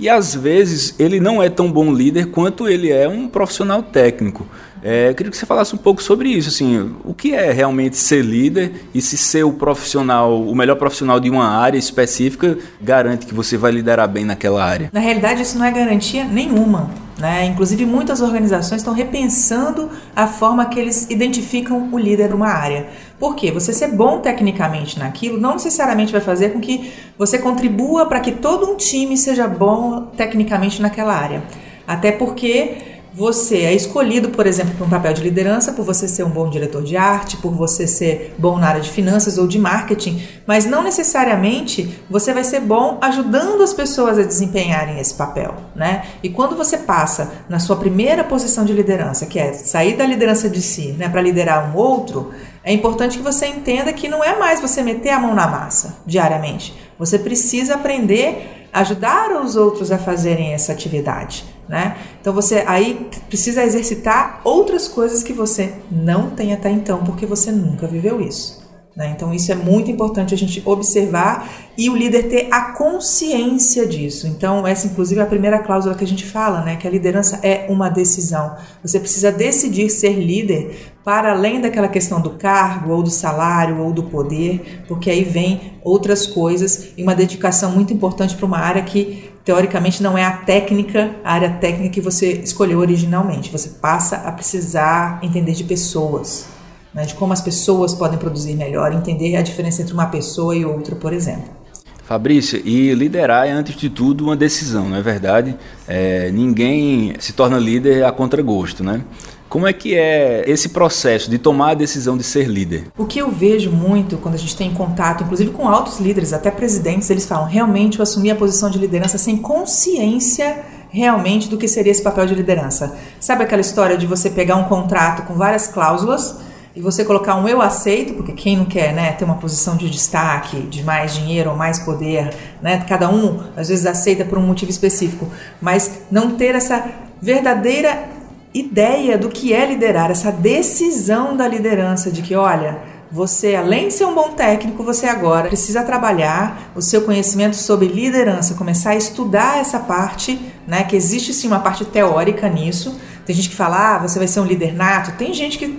e 0.00 0.08
às 0.08 0.34
vezes 0.34 0.96
ele 0.98 1.20
não 1.20 1.40
é 1.40 1.48
tão 1.48 1.70
bom 1.70 1.94
líder 1.94 2.26
quanto 2.26 2.66
ele 2.68 2.90
é 2.90 3.08
um 3.08 3.28
profissional 3.28 3.84
técnico. 3.84 4.48
É, 4.82 5.10
eu 5.10 5.14
queria 5.14 5.30
que 5.30 5.36
você 5.36 5.46
falasse 5.46 5.74
um 5.74 5.78
pouco 5.78 6.02
sobre 6.02 6.28
isso, 6.28 6.48
assim, 6.48 6.92
o 7.04 7.14
que 7.14 7.34
é 7.34 7.52
realmente 7.52 7.96
ser 7.96 8.22
líder 8.22 8.86
e 8.92 9.00
se 9.00 9.16
ser 9.16 9.44
o 9.44 9.52
profissional, 9.52 10.42
o 10.42 10.54
melhor 10.56 10.74
profissional 10.74 11.20
de 11.20 11.30
uma 11.30 11.46
área 11.46 11.78
específica 11.78 12.58
garante 12.80 13.24
que 13.24 13.34
você 13.34 13.56
vai 13.56 13.70
liderar 13.70 14.08
bem 14.08 14.24
naquela 14.24 14.64
área? 14.64 14.90
Na 14.92 14.98
realidade, 14.98 15.42
isso 15.42 15.56
não 15.56 15.64
é 15.64 15.70
garantia 15.70 16.24
nenhuma. 16.24 16.90
Né? 17.16 17.44
Inclusive, 17.44 17.86
muitas 17.86 18.20
organizações 18.20 18.80
estão 18.80 18.92
repensando 18.92 19.88
a 20.16 20.26
forma 20.26 20.66
que 20.66 20.80
eles 20.80 21.08
identificam 21.08 21.88
o 21.92 21.98
líder 21.98 22.28
de 22.28 22.34
uma 22.34 22.48
área. 22.48 22.88
Por 23.20 23.36
quê? 23.36 23.52
Você 23.52 23.72
ser 23.72 23.88
bom 23.88 24.18
tecnicamente 24.18 24.98
naquilo 24.98 25.38
não 25.38 25.52
necessariamente 25.52 26.10
vai 26.10 26.20
fazer 26.20 26.48
com 26.48 26.60
que 26.60 26.92
você 27.16 27.38
contribua 27.38 28.06
para 28.06 28.18
que 28.18 28.32
todo 28.32 28.68
um 28.68 28.76
time 28.76 29.16
seja 29.16 29.46
bom 29.46 30.06
tecnicamente 30.16 30.82
naquela 30.82 31.14
área. 31.14 31.44
Até 31.86 32.10
porque 32.10 32.91
você 33.14 33.58
é 33.58 33.74
escolhido, 33.74 34.30
por 34.30 34.46
exemplo, 34.46 34.74
para 34.74 34.86
um 34.86 34.88
papel 34.88 35.12
de 35.12 35.22
liderança 35.22 35.72
por 35.72 35.84
você 35.84 36.08
ser 36.08 36.24
um 36.24 36.30
bom 36.30 36.48
diretor 36.48 36.82
de 36.82 36.96
arte, 36.96 37.36
por 37.36 37.52
você 37.52 37.86
ser 37.86 38.34
bom 38.38 38.58
na 38.58 38.68
área 38.68 38.80
de 38.80 38.88
finanças 38.88 39.36
ou 39.36 39.46
de 39.46 39.58
marketing, 39.58 40.22
mas 40.46 40.64
não 40.64 40.82
necessariamente 40.82 42.00
você 42.08 42.32
vai 42.32 42.42
ser 42.42 42.60
bom 42.60 42.98
ajudando 43.02 43.62
as 43.62 43.74
pessoas 43.74 44.18
a 44.18 44.22
desempenharem 44.22 44.98
esse 44.98 45.12
papel, 45.12 45.54
né? 45.76 46.04
E 46.22 46.30
quando 46.30 46.56
você 46.56 46.78
passa 46.78 47.30
na 47.48 47.58
sua 47.58 47.76
primeira 47.76 48.24
posição 48.24 48.64
de 48.64 48.72
liderança, 48.72 49.26
que 49.26 49.38
é 49.38 49.52
sair 49.52 49.94
da 49.94 50.06
liderança 50.06 50.48
de 50.48 50.62
si, 50.62 50.92
né, 50.92 51.08
para 51.08 51.20
liderar 51.20 51.70
um 51.70 51.76
outro, 51.76 52.32
é 52.64 52.72
importante 52.72 53.18
que 53.18 53.24
você 53.24 53.46
entenda 53.46 53.92
que 53.92 54.08
não 54.08 54.24
é 54.24 54.38
mais 54.38 54.60
você 54.60 54.82
meter 54.82 55.10
a 55.10 55.20
mão 55.20 55.34
na 55.34 55.46
massa 55.46 55.98
diariamente. 56.06 56.74
Você 56.98 57.18
precisa 57.18 57.74
aprender 57.74 58.68
a 58.72 58.80
ajudar 58.80 59.32
os 59.32 59.54
outros 59.54 59.92
a 59.92 59.98
fazerem 59.98 60.54
essa 60.54 60.72
atividade 60.72 61.51
né? 61.72 61.96
Então 62.20 62.34
você 62.34 62.62
aí 62.66 63.08
precisa 63.28 63.64
exercitar 63.64 64.42
outras 64.44 64.86
coisas 64.86 65.22
que 65.22 65.32
você 65.32 65.72
não 65.90 66.28
tem 66.28 66.52
até 66.52 66.70
então, 66.70 67.02
porque 67.02 67.24
você 67.24 67.50
nunca 67.50 67.86
viveu 67.86 68.20
isso. 68.20 68.60
Né? 68.94 69.10
Então, 69.16 69.32
isso 69.32 69.50
é 69.50 69.54
muito 69.54 69.90
importante 69.90 70.34
a 70.34 70.36
gente 70.36 70.62
observar 70.66 71.50
e 71.78 71.88
o 71.88 71.96
líder 71.96 72.24
ter 72.24 72.48
a 72.50 72.72
consciência 72.72 73.86
disso. 73.86 74.26
Então, 74.26 74.66
essa, 74.66 74.86
inclusive, 74.86 75.18
é 75.18 75.22
a 75.22 75.26
primeira 75.26 75.60
cláusula 75.60 75.94
que 75.94 76.04
a 76.04 76.06
gente 76.06 76.26
fala, 76.26 76.60
né? 76.60 76.76
que 76.76 76.86
a 76.86 76.90
liderança 76.90 77.40
é 77.42 77.64
uma 77.70 77.88
decisão. 77.88 78.54
Você 78.82 79.00
precisa 79.00 79.32
decidir 79.32 79.88
ser 79.88 80.12
líder 80.12 80.92
para 81.02 81.32
além 81.32 81.58
daquela 81.58 81.88
questão 81.88 82.20
do 82.20 82.32
cargo, 82.32 82.92
ou 82.92 83.02
do 83.02 83.10
salário, 83.10 83.80
ou 83.80 83.94
do 83.94 84.02
poder, 84.02 84.84
porque 84.86 85.10
aí 85.10 85.24
vem 85.24 85.72
outras 85.82 86.26
coisas 86.26 86.90
e 86.94 87.02
uma 87.02 87.14
dedicação 87.14 87.72
muito 87.72 87.94
importante 87.94 88.36
para 88.36 88.44
uma 88.44 88.58
área 88.58 88.82
que 88.82 89.31
teoricamente 89.44 90.02
não 90.02 90.16
é 90.16 90.24
a 90.24 90.32
técnica, 90.32 91.16
a 91.24 91.32
área 91.32 91.50
técnica 91.50 91.90
que 91.90 92.00
você 92.00 92.32
escolheu 92.32 92.78
originalmente. 92.78 93.50
Você 93.50 93.68
passa 93.68 94.16
a 94.16 94.32
precisar 94.32 95.18
entender 95.22 95.52
de 95.52 95.64
pessoas, 95.64 96.46
né, 96.94 97.04
de 97.04 97.14
como 97.14 97.32
as 97.32 97.40
pessoas 97.40 97.94
podem 97.94 98.18
produzir 98.18 98.54
melhor, 98.54 98.92
entender 98.92 99.36
a 99.36 99.42
diferença 99.42 99.82
entre 99.82 99.94
uma 99.94 100.06
pessoa 100.06 100.54
e 100.54 100.64
outra, 100.64 100.94
por 100.96 101.12
exemplo. 101.12 101.62
Fabrício, 102.04 102.60
e 102.64 102.92
liderar 102.94 103.46
é 103.46 103.52
antes 103.52 103.76
de 103.76 103.88
tudo 103.88 104.24
uma 104.24 104.36
decisão, 104.36 104.88
não 104.88 104.96
é 104.96 105.02
verdade? 105.02 105.56
É, 105.86 106.30
ninguém 106.30 107.14
se 107.18 107.32
torna 107.32 107.58
líder 107.58 108.04
a 108.04 108.12
contragosto, 108.12 108.82
né? 108.84 109.02
Como 109.52 109.66
é 109.66 109.72
que 109.74 109.94
é 109.94 110.44
esse 110.46 110.70
processo 110.70 111.30
de 111.30 111.36
tomar 111.36 111.72
a 111.72 111.74
decisão 111.74 112.16
de 112.16 112.24
ser 112.24 112.46
líder? 112.46 112.86
O 112.96 113.04
que 113.04 113.18
eu 113.18 113.30
vejo 113.30 113.70
muito 113.70 114.16
quando 114.16 114.34
a 114.34 114.38
gente 114.38 114.56
tem 114.56 114.72
contato, 114.72 115.24
inclusive 115.24 115.50
com 115.50 115.68
altos 115.68 116.00
líderes, 116.00 116.32
até 116.32 116.50
presidentes, 116.50 117.10
eles 117.10 117.26
falam: 117.26 117.46
realmente 117.46 117.98
eu 117.98 118.02
assumi 118.02 118.30
a 118.30 118.34
posição 118.34 118.70
de 118.70 118.78
liderança 118.78 119.18
sem 119.18 119.36
consciência 119.36 120.64
realmente 120.88 121.50
do 121.50 121.58
que 121.58 121.68
seria 121.68 121.92
esse 121.92 122.00
papel 122.00 122.24
de 122.24 122.34
liderança. 122.34 122.96
Sabe 123.20 123.44
aquela 123.44 123.60
história 123.60 123.98
de 123.98 124.06
você 124.06 124.30
pegar 124.30 124.56
um 124.56 124.64
contrato 124.64 125.26
com 125.26 125.34
várias 125.34 125.66
cláusulas 125.66 126.38
e 126.74 126.80
você 126.80 127.04
colocar 127.04 127.36
um 127.36 127.46
eu 127.46 127.60
aceito, 127.60 128.14
porque 128.14 128.32
quem 128.32 128.56
não 128.56 128.64
quer 128.64 128.94
né, 128.94 129.12
ter 129.12 129.26
uma 129.26 129.36
posição 129.36 129.76
de 129.76 129.90
destaque, 129.90 130.62
de 130.62 130.82
mais 130.82 131.14
dinheiro 131.14 131.50
ou 131.50 131.56
mais 131.56 131.78
poder, 131.78 132.34
né, 132.62 132.82
cada 132.88 133.10
um 133.10 133.42
às 133.54 133.68
vezes 133.68 133.84
aceita 133.84 134.24
por 134.24 134.38
um 134.38 134.46
motivo 134.46 134.70
específico, 134.70 135.28
mas 135.60 135.90
não 136.10 136.36
ter 136.36 136.54
essa 136.54 136.88
verdadeira 137.20 138.21
ideia 138.54 139.16
do 139.16 139.28
que 139.28 139.52
é 139.52 139.66
liderar, 139.66 140.10
essa 140.10 140.30
decisão 140.30 141.36
da 141.36 141.48
liderança 141.48 142.10
de 142.10 142.22
que, 142.22 142.34
olha, 142.34 142.78
você, 143.10 143.54
além 143.54 143.88
de 143.88 143.94
ser 143.94 144.06
um 144.06 144.14
bom 144.14 144.30
técnico, 144.30 144.82
você 144.82 145.06
agora 145.06 145.48
precisa 145.48 145.82
trabalhar 145.82 146.72
o 146.74 146.80
seu 146.80 147.02
conhecimento 147.02 147.56
sobre 147.56 147.86
liderança, 147.86 148.54
começar 148.54 148.90
a 148.90 148.96
estudar 148.96 149.58
essa 149.58 149.78
parte, 149.78 150.40
né? 150.66 150.82
Que 150.84 150.96
existe 150.96 151.34
sim 151.34 151.46
uma 151.46 151.60
parte 151.60 151.84
teórica 151.84 152.48
nisso. 152.48 152.98
Tem 153.26 153.36
gente 153.36 153.50
que 153.50 153.54
fala, 153.54 153.96
ah, 153.96 153.98
você 153.98 154.18
vai 154.18 154.26
ser 154.26 154.40
um 154.40 154.46
líder 154.46 154.72
nato. 154.74 155.12
Tem 155.18 155.34
gente 155.34 155.58
que 155.58 155.78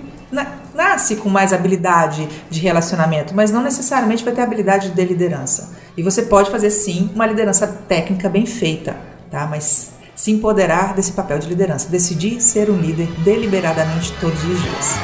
nasce 0.72 1.16
com 1.16 1.28
mais 1.28 1.52
habilidade 1.52 2.28
de 2.48 2.60
relacionamento, 2.60 3.34
mas 3.34 3.50
não 3.50 3.62
necessariamente 3.62 4.24
vai 4.24 4.32
ter 4.32 4.42
habilidade 4.42 4.90
de 4.90 5.04
liderança. 5.04 5.72
E 5.96 6.04
você 6.04 6.22
pode 6.22 6.52
fazer 6.52 6.70
sim 6.70 7.10
uma 7.16 7.26
liderança 7.26 7.66
técnica 7.66 8.28
bem 8.28 8.46
feita, 8.46 8.96
tá? 9.28 9.44
Mas 9.46 9.90
se 10.24 10.30
empoderar 10.30 10.94
desse 10.94 11.12
papel 11.12 11.38
de 11.38 11.46
liderança, 11.46 11.90
decidir 11.90 12.40
ser 12.40 12.70
um 12.70 12.80
líder 12.80 13.08
deliberadamente 13.22 14.10
todos 14.18 14.42
os 14.42 14.62
dias. 14.62 14.94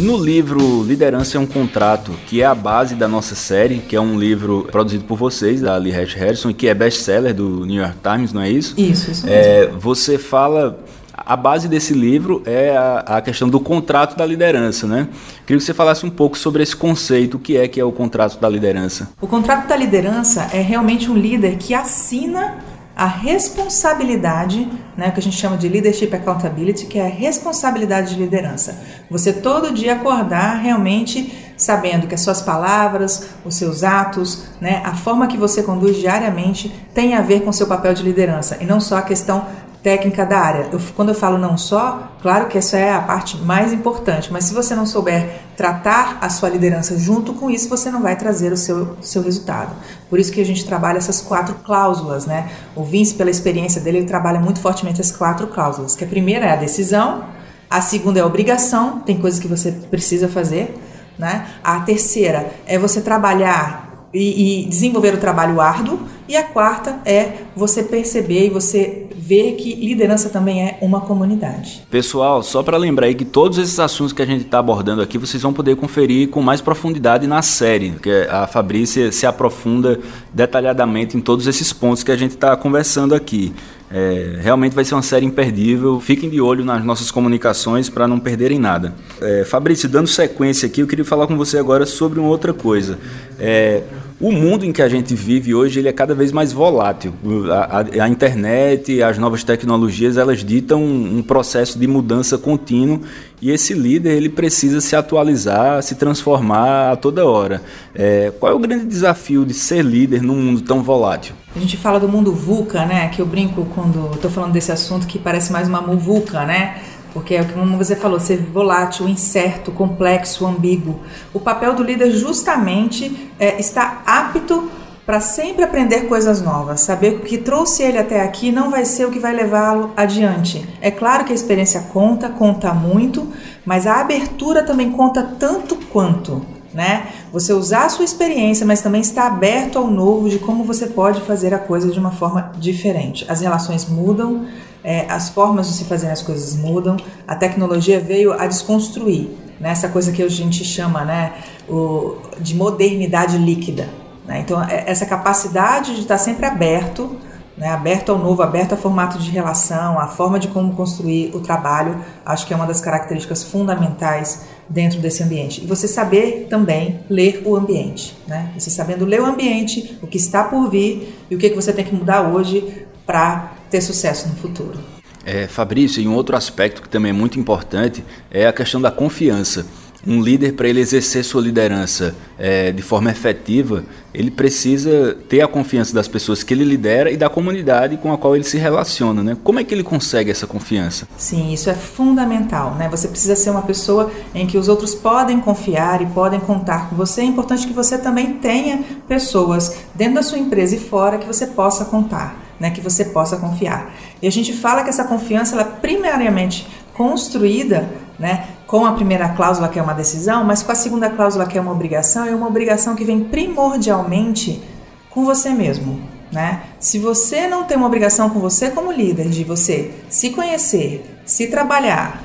No 0.00 0.16
livro 0.16 0.82
Liderança 0.84 1.36
é 1.36 1.40
um 1.40 1.46
Contrato, 1.46 2.12
que 2.26 2.40
é 2.40 2.46
a 2.46 2.54
base 2.54 2.94
da 2.94 3.06
nossa 3.06 3.34
série, 3.34 3.80
que 3.80 3.94
é 3.94 4.00
um 4.00 4.18
livro 4.18 4.66
produzido 4.72 5.04
por 5.04 5.18
vocês, 5.18 5.60
da 5.60 5.76
Lee 5.76 5.94
Hatch 5.94 6.14
Harrison, 6.14 6.48
e 6.48 6.54
que 6.54 6.66
é 6.66 6.72
best-seller 6.72 7.34
do 7.34 7.66
New 7.66 7.82
York 7.82 7.98
Times, 8.02 8.32
não 8.32 8.40
é 8.40 8.48
isso? 8.48 8.72
Isso, 8.78 9.10
isso 9.10 9.26
é, 9.26 9.60
mesmo. 9.60 9.76
É, 9.76 9.78
você 9.78 10.16
fala 10.16 10.78
a 11.16 11.36
base 11.36 11.68
desse 11.68 11.94
livro 11.94 12.42
é 12.44 12.76
a, 12.76 12.98
a, 13.16 13.20
questão 13.22 13.48
do 13.48 13.58
contrato 13.58 14.16
da 14.16 14.26
liderança, 14.26 14.86
né? 14.86 15.08
Queria 15.46 15.58
que 15.58 15.64
você 15.64 15.72
falasse 15.72 16.04
um 16.04 16.10
pouco 16.10 16.36
sobre 16.36 16.62
esse 16.62 16.76
conceito, 16.76 17.36
o 17.36 17.40
que 17.40 17.56
é 17.56 17.66
que 17.66 17.80
é 17.80 17.84
o 17.84 17.92
contrato 17.92 18.38
da 18.38 18.48
liderança. 18.48 19.10
O 19.20 19.26
contrato 19.26 19.66
da 19.66 19.76
liderança 19.76 20.48
é 20.52 20.60
realmente 20.60 21.10
um 21.10 21.16
líder 21.16 21.56
que 21.56 21.72
assina 21.74 22.58
a 22.94 23.06
responsabilidade, 23.06 24.66
né, 24.96 25.10
que 25.10 25.20
a 25.20 25.22
gente 25.22 25.36
chama 25.36 25.58
de 25.58 25.68
leadership 25.68 26.14
accountability, 26.14 26.86
que 26.86 26.98
é 26.98 27.04
a 27.04 27.10
responsabilidade 27.10 28.14
de 28.14 28.20
liderança. 28.20 28.82
Você 29.10 29.34
todo 29.34 29.72
dia 29.72 29.94
acordar 29.94 30.56
realmente 30.56 31.44
sabendo 31.58 32.06
que 32.06 32.14
as 32.14 32.22
suas 32.22 32.40
palavras, 32.40 33.28
os 33.44 33.54
seus 33.54 33.82
atos, 33.82 34.44
né, 34.60 34.80
a 34.84 34.94
forma 34.94 35.26
que 35.26 35.36
você 35.36 35.62
conduz 35.62 35.96
diariamente 35.96 36.72
tem 36.94 37.14
a 37.14 37.20
ver 37.20 37.40
com 37.40 37.50
o 37.50 37.52
seu 37.52 37.66
papel 37.66 37.92
de 37.92 38.02
liderança 38.02 38.58
e 38.60 38.64
não 38.64 38.80
só 38.80 38.96
a 38.96 39.02
questão 39.02 39.46
técnica 39.86 40.26
da 40.26 40.40
área. 40.40 40.68
Eu, 40.72 40.80
quando 40.96 41.10
eu 41.10 41.14
falo 41.14 41.38
não 41.38 41.56
só, 41.56 42.10
claro 42.20 42.48
que 42.48 42.58
essa 42.58 42.76
é 42.76 42.92
a 42.92 43.00
parte 43.00 43.36
mais 43.36 43.72
importante, 43.72 44.32
mas 44.32 44.42
se 44.42 44.52
você 44.52 44.74
não 44.74 44.84
souber 44.84 45.42
tratar 45.56 46.18
a 46.20 46.28
sua 46.28 46.48
liderança 46.48 46.98
junto 46.98 47.32
com 47.34 47.48
isso, 47.48 47.68
você 47.68 47.88
não 47.88 48.02
vai 48.02 48.16
trazer 48.16 48.52
o 48.52 48.56
seu, 48.56 48.96
seu 49.00 49.22
resultado. 49.22 49.76
Por 50.10 50.18
isso 50.18 50.32
que 50.32 50.40
a 50.40 50.44
gente 50.44 50.66
trabalha 50.66 50.98
essas 50.98 51.20
quatro 51.20 51.54
cláusulas, 51.64 52.26
né? 52.26 52.50
O 52.74 52.82
Vince, 52.82 53.14
pela 53.14 53.30
experiência 53.30 53.80
dele, 53.80 53.98
ele 53.98 54.08
trabalha 54.08 54.40
muito 54.40 54.58
fortemente 54.58 55.00
as 55.00 55.12
quatro 55.12 55.46
cláusulas, 55.46 55.94
que 55.94 56.02
a 56.02 56.08
primeira 56.08 56.46
é 56.46 56.52
a 56.52 56.56
decisão, 56.56 57.22
a 57.70 57.80
segunda 57.80 58.18
é 58.18 58.22
a 58.22 58.26
obrigação, 58.26 58.98
tem 58.98 59.16
coisas 59.16 59.38
que 59.38 59.46
você 59.46 59.70
precisa 59.70 60.28
fazer, 60.28 60.76
né? 61.16 61.46
A 61.62 61.78
terceira 61.78 62.50
é 62.66 62.76
você 62.76 63.00
trabalhar 63.00 64.08
e, 64.12 64.64
e 64.64 64.68
desenvolver 64.68 65.14
o 65.14 65.18
trabalho 65.18 65.60
árduo, 65.60 66.00
e 66.28 66.36
a 66.36 66.42
quarta 66.42 67.00
é 67.04 67.42
você 67.54 67.82
perceber 67.82 68.46
e 68.46 68.50
você 68.50 69.06
ver 69.16 69.52
que 69.54 69.74
liderança 69.74 70.28
também 70.28 70.62
é 70.62 70.78
uma 70.80 71.00
comunidade. 71.00 71.82
Pessoal, 71.90 72.42
só 72.42 72.62
para 72.62 72.76
lembrar 72.76 73.06
aí 73.06 73.14
que 73.14 73.24
todos 73.24 73.58
esses 73.58 73.78
assuntos 73.80 74.12
que 74.12 74.22
a 74.22 74.26
gente 74.26 74.44
está 74.44 74.58
abordando 74.58 75.02
aqui 75.02 75.18
vocês 75.18 75.42
vão 75.42 75.52
poder 75.52 75.76
conferir 75.76 76.28
com 76.28 76.40
mais 76.42 76.60
profundidade 76.60 77.26
na 77.26 77.42
série, 77.42 77.92
que 78.02 78.10
a 78.30 78.46
Fabrícia 78.46 79.10
se 79.10 79.26
aprofunda 79.26 79.98
detalhadamente 80.32 81.16
em 81.16 81.20
todos 81.20 81.46
esses 81.46 81.72
pontos 81.72 82.02
que 82.02 82.12
a 82.12 82.16
gente 82.16 82.32
está 82.32 82.56
conversando 82.56 83.14
aqui. 83.14 83.52
É, 83.90 84.38
realmente 84.40 84.74
vai 84.74 84.84
ser 84.84 84.94
uma 84.94 85.02
série 85.02 85.24
imperdível. 85.24 86.00
Fiquem 86.00 86.28
de 86.28 86.40
olho 86.40 86.64
nas 86.64 86.84
nossas 86.84 87.10
comunicações 87.10 87.88
para 87.88 88.08
não 88.08 88.18
perderem 88.18 88.58
nada. 88.58 88.94
É, 89.20 89.44
Fabrício, 89.44 89.88
dando 89.88 90.08
sequência 90.08 90.66
aqui, 90.66 90.80
eu 90.80 90.86
queria 90.86 91.04
falar 91.04 91.26
com 91.26 91.36
você 91.36 91.58
agora 91.58 91.86
sobre 91.86 92.18
uma 92.18 92.28
outra 92.28 92.52
coisa. 92.52 92.98
É, 93.38 93.82
o 94.20 94.32
mundo 94.32 94.64
em 94.64 94.72
que 94.72 94.80
a 94.80 94.88
gente 94.88 95.14
vive 95.14 95.54
hoje 95.54 95.78
ele 95.78 95.88
é 95.88 95.92
cada 95.92 96.14
vez 96.14 96.32
mais 96.32 96.52
volátil. 96.52 97.12
A, 97.50 97.80
a, 97.80 98.04
a 98.04 98.08
internet, 98.08 99.02
as 99.02 99.18
novas 99.18 99.44
tecnologias, 99.44 100.16
elas 100.16 100.42
ditam 100.42 100.82
um, 100.82 101.18
um, 101.18 101.22
processo 101.22 101.78
de 101.78 101.86
mudança 101.86 102.38
contínuo 102.38 103.02
e 103.42 103.50
esse 103.50 103.74
líder 103.74 104.16
ele 104.16 104.30
precisa 104.30 104.80
se 104.80 104.96
atualizar, 104.96 105.82
se 105.82 105.94
transformar 105.94 106.92
a 106.92 106.96
toda 106.96 107.26
hora. 107.26 107.62
É, 107.94 108.32
qual 108.40 108.52
é 108.52 108.54
o 108.54 108.58
grande 108.58 108.86
desafio 108.86 109.44
de 109.44 109.52
ser 109.52 109.84
líder 109.84 110.22
num 110.22 110.36
mundo 110.36 110.62
tão 110.62 110.82
volátil? 110.82 111.34
A 111.54 111.58
gente 111.58 111.76
fala 111.76 112.00
do 112.00 112.08
mundo 112.08 112.32
VUCA, 112.32 112.86
né? 112.86 113.08
Que 113.08 113.20
eu 113.20 113.26
brinco 113.26 113.66
quando 113.74 114.14
estou 114.14 114.30
falando 114.30 114.52
desse 114.52 114.72
assunto 114.72 115.06
que 115.06 115.18
parece 115.18 115.52
mais 115.52 115.68
uma 115.68 115.82
muvuca, 115.82 116.44
né? 116.44 116.76
Porque 117.16 117.34
é 117.34 117.40
o 117.40 117.46
que 117.46 117.54
você 117.54 117.96
falou, 117.96 118.20
ser 118.20 118.36
volátil, 118.36 119.08
incerto, 119.08 119.72
complexo, 119.72 120.46
ambíguo. 120.46 121.00
O 121.32 121.40
papel 121.40 121.72
do 121.72 121.82
líder 121.82 122.10
justamente 122.10 123.32
é 123.38 123.58
estar 123.58 124.02
apto 124.04 124.70
para 125.06 125.18
sempre 125.18 125.64
aprender 125.64 126.08
coisas 126.08 126.42
novas, 126.42 126.82
saber 126.82 127.12
que 127.12 127.16
o 127.16 127.24
que 127.24 127.38
trouxe 127.38 127.82
ele 127.82 127.96
até 127.96 128.20
aqui 128.20 128.52
não 128.52 128.70
vai 128.70 128.84
ser 128.84 129.06
o 129.06 129.10
que 129.10 129.18
vai 129.18 129.34
levá-lo 129.34 129.92
adiante. 129.96 130.68
É 130.78 130.90
claro 130.90 131.24
que 131.24 131.32
a 131.32 131.34
experiência 131.34 131.80
conta, 131.90 132.28
conta 132.28 132.74
muito, 132.74 133.32
mas 133.64 133.86
a 133.86 133.98
abertura 133.98 134.62
também 134.62 134.92
conta 134.92 135.22
tanto 135.38 135.74
quanto. 135.90 136.44
Né? 136.76 137.06
Você 137.32 137.54
usar 137.54 137.86
a 137.86 137.88
sua 137.88 138.04
experiência, 138.04 138.66
mas 138.66 138.82
também 138.82 139.00
estar 139.00 139.26
aberto 139.26 139.78
ao 139.78 139.86
novo 139.86 140.28
de 140.28 140.38
como 140.38 140.62
você 140.62 140.86
pode 140.86 141.22
fazer 141.22 141.54
a 141.54 141.58
coisa 141.58 141.90
de 141.90 141.98
uma 141.98 142.10
forma 142.10 142.52
diferente. 142.58 143.24
As 143.30 143.40
relações 143.40 143.88
mudam, 143.88 144.44
é, 144.84 145.06
as 145.08 145.30
formas 145.30 145.68
de 145.68 145.72
se 145.72 145.84
fazer 145.84 146.10
as 146.10 146.20
coisas 146.20 146.54
mudam, 146.54 146.98
a 147.26 147.34
tecnologia 147.34 147.98
veio 147.98 148.34
a 148.34 148.46
desconstruir 148.46 149.30
né, 149.58 149.70
essa 149.70 149.88
coisa 149.88 150.12
que 150.12 150.22
a 150.22 150.28
gente 150.28 150.62
chama 150.66 151.02
né, 151.02 151.32
o, 151.66 152.18
de 152.38 152.54
modernidade 152.54 153.38
líquida. 153.38 153.88
Né? 154.26 154.40
Então, 154.40 154.62
é, 154.62 154.84
essa 154.86 155.06
capacidade 155.06 155.94
de 155.94 156.02
estar 156.02 156.18
sempre 156.18 156.44
aberto, 156.44 157.16
né, 157.56 157.70
aberto 157.70 158.12
ao 158.12 158.18
novo, 158.18 158.42
aberto 158.42 158.72
ao 158.72 158.78
formato 158.78 159.18
de 159.18 159.30
relação, 159.30 159.98
a 159.98 160.08
forma 160.08 160.38
de 160.38 160.48
como 160.48 160.74
construir 160.74 161.34
o 161.34 161.40
trabalho, 161.40 161.98
acho 162.22 162.46
que 162.46 162.52
é 162.52 162.56
uma 162.56 162.66
das 162.66 162.82
características 162.82 163.42
fundamentais 163.44 164.44
dentro 164.68 165.00
desse 165.00 165.22
ambiente. 165.22 165.62
E 165.62 165.66
você 165.66 165.86
saber 165.86 166.46
também 166.48 167.00
ler 167.08 167.42
o 167.44 167.56
ambiente, 167.56 168.16
né? 168.26 168.52
Você 168.58 168.70
sabendo 168.70 169.04
ler 169.04 169.20
o 169.20 169.26
ambiente, 169.26 169.98
o 170.02 170.06
que 170.06 170.16
está 170.16 170.44
por 170.44 170.68
vir 170.70 171.14
e 171.30 171.34
o 171.34 171.38
que, 171.38 171.50
que 171.50 171.56
você 171.56 171.72
tem 171.72 171.84
que 171.84 171.94
mudar 171.94 172.22
hoje 172.22 172.86
para 173.06 173.56
ter 173.70 173.80
sucesso 173.80 174.28
no 174.28 174.34
futuro. 174.34 174.78
É, 175.24 175.46
Fabrício, 175.46 176.00
e 176.00 176.06
um 176.06 176.14
outro 176.14 176.36
aspecto 176.36 176.80
que 176.80 176.88
também 176.88 177.10
é 177.10 177.12
muito 177.12 177.38
importante 177.38 178.04
é 178.30 178.46
a 178.46 178.52
questão 178.52 178.80
da 178.80 178.92
confiança. 178.92 179.66
Um 180.06 180.22
líder, 180.22 180.52
para 180.52 180.68
ele 180.68 180.80
exercer 180.80 181.24
sua 181.24 181.42
liderança 181.42 182.14
é, 182.38 182.70
de 182.70 182.82
forma 182.82 183.10
efetiva, 183.10 183.84
ele 184.14 184.30
precisa 184.30 185.16
ter 185.28 185.40
a 185.40 185.48
confiança 185.48 185.92
das 185.92 186.06
pessoas 186.06 186.42
que 186.42 186.54
ele 186.54 186.64
lidera 186.64 187.10
e 187.10 187.16
da 187.16 187.28
comunidade 187.28 187.96
com 187.96 188.12
a 188.12 188.18
qual 188.18 188.34
ele 188.34 188.44
se 188.44 188.56
relaciona. 188.56 189.22
Né? 189.22 189.36
Como 189.42 189.58
é 189.58 189.64
que 189.64 189.74
ele 189.74 189.82
consegue 189.82 190.30
essa 190.30 190.46
confiança? 190.46 191.08
Sim, 191.16 191.52
isso 191.52 191.68
é 191.68 191.74
fundamental. 191.74 192.74
Né? 192.76 192.88
Você 192.88 193.08
precisa 193.08 193.34
ser 193.36 193.50
uma 193.50 193.62
pessoa 193.62 194.10
em 194.34 194.46
que 194.46 194.56
os 194.56 194.68
outros 194.68 194.94
podem 194.94 195.40
confiar 195.40 196.00
e 196.02 196.06
podem 196.06 196.40
contar 196.40 196.88
com 196.88 196.96
você. 196.96 197.22
É 197.22 197.24
importante 197.24 197.66
que 197.66 197.72
você 197.72 197.98
também 197.98 198.34
tenha 198.34 198.84
pessoas 199.08 199.76
dentro 199.94 200.14
da 200.14 200.22
sua 200.22 200.38
empresa 200.38 200.76
e 200.76 200.78
fora 200.78 201.18
que 201.18 201.26
você 201.26 201.46
possa 201.48 201.84
contar 201.84 202.46
né, 202.58 202.70
que 202.70 202.80
você 202.80 203.04
possa 203.04 203.36
confiar. 203.36 203.94
E 204.20 204.26
a 204.26 204.32
gente 204.32 204.52
fala 204.52 204.82
que 204.82 204.88
essa 204.88 205.04
confiança 205.04 205.54
ela 205.54 205.62
é 205.62 205.80
primariamente 205.80 206.66
construída 206.94 207.88
né, 208.18 208.48
com 208.66 208.84
a 208.84 208.92
primeira 208.92 209.28
cláusula, 209.30 209.68
que 209.68 209.78
é 209.78 209.82
uma 209.82 209.94
decisão, 209.94 210.44
mas 210.44 210.62
com 210.62 210.72
a 210.72 210.74
segunda 210.74 211.08
cláusula, 211.08 211.46
que 211.46 211.56
é 211.56 211.60
uma 211.60 211.72
obrigação, 211.72 212.26
é 212.26 212.34
uma 212.34 212.48
obrigação 212.48 212.96
que 212.96 213.04
vem 213.04 213.24
primordialmente 213.24 214.62
com 215.10 215.24
você 215.24 215.50
mesmo. 215.50 216.00
Né? 216.32 216.62
Se 216.80 216.98
você 216.98 217.46
não 217.46 217.64
tem 217.64 217.76
uma 217.76 217.86
obrigação 217.86 218.28
com 218.28 218.40
você 218.40 218.70
como 218.70 218.90
líder, 218.90 219.28
de 219.28 219.44
você 219.44 219.92
se 220.10 220.30
conhecer, 220.30 221.04
se 221.24 221.46
trabalhar, 221.46 222.22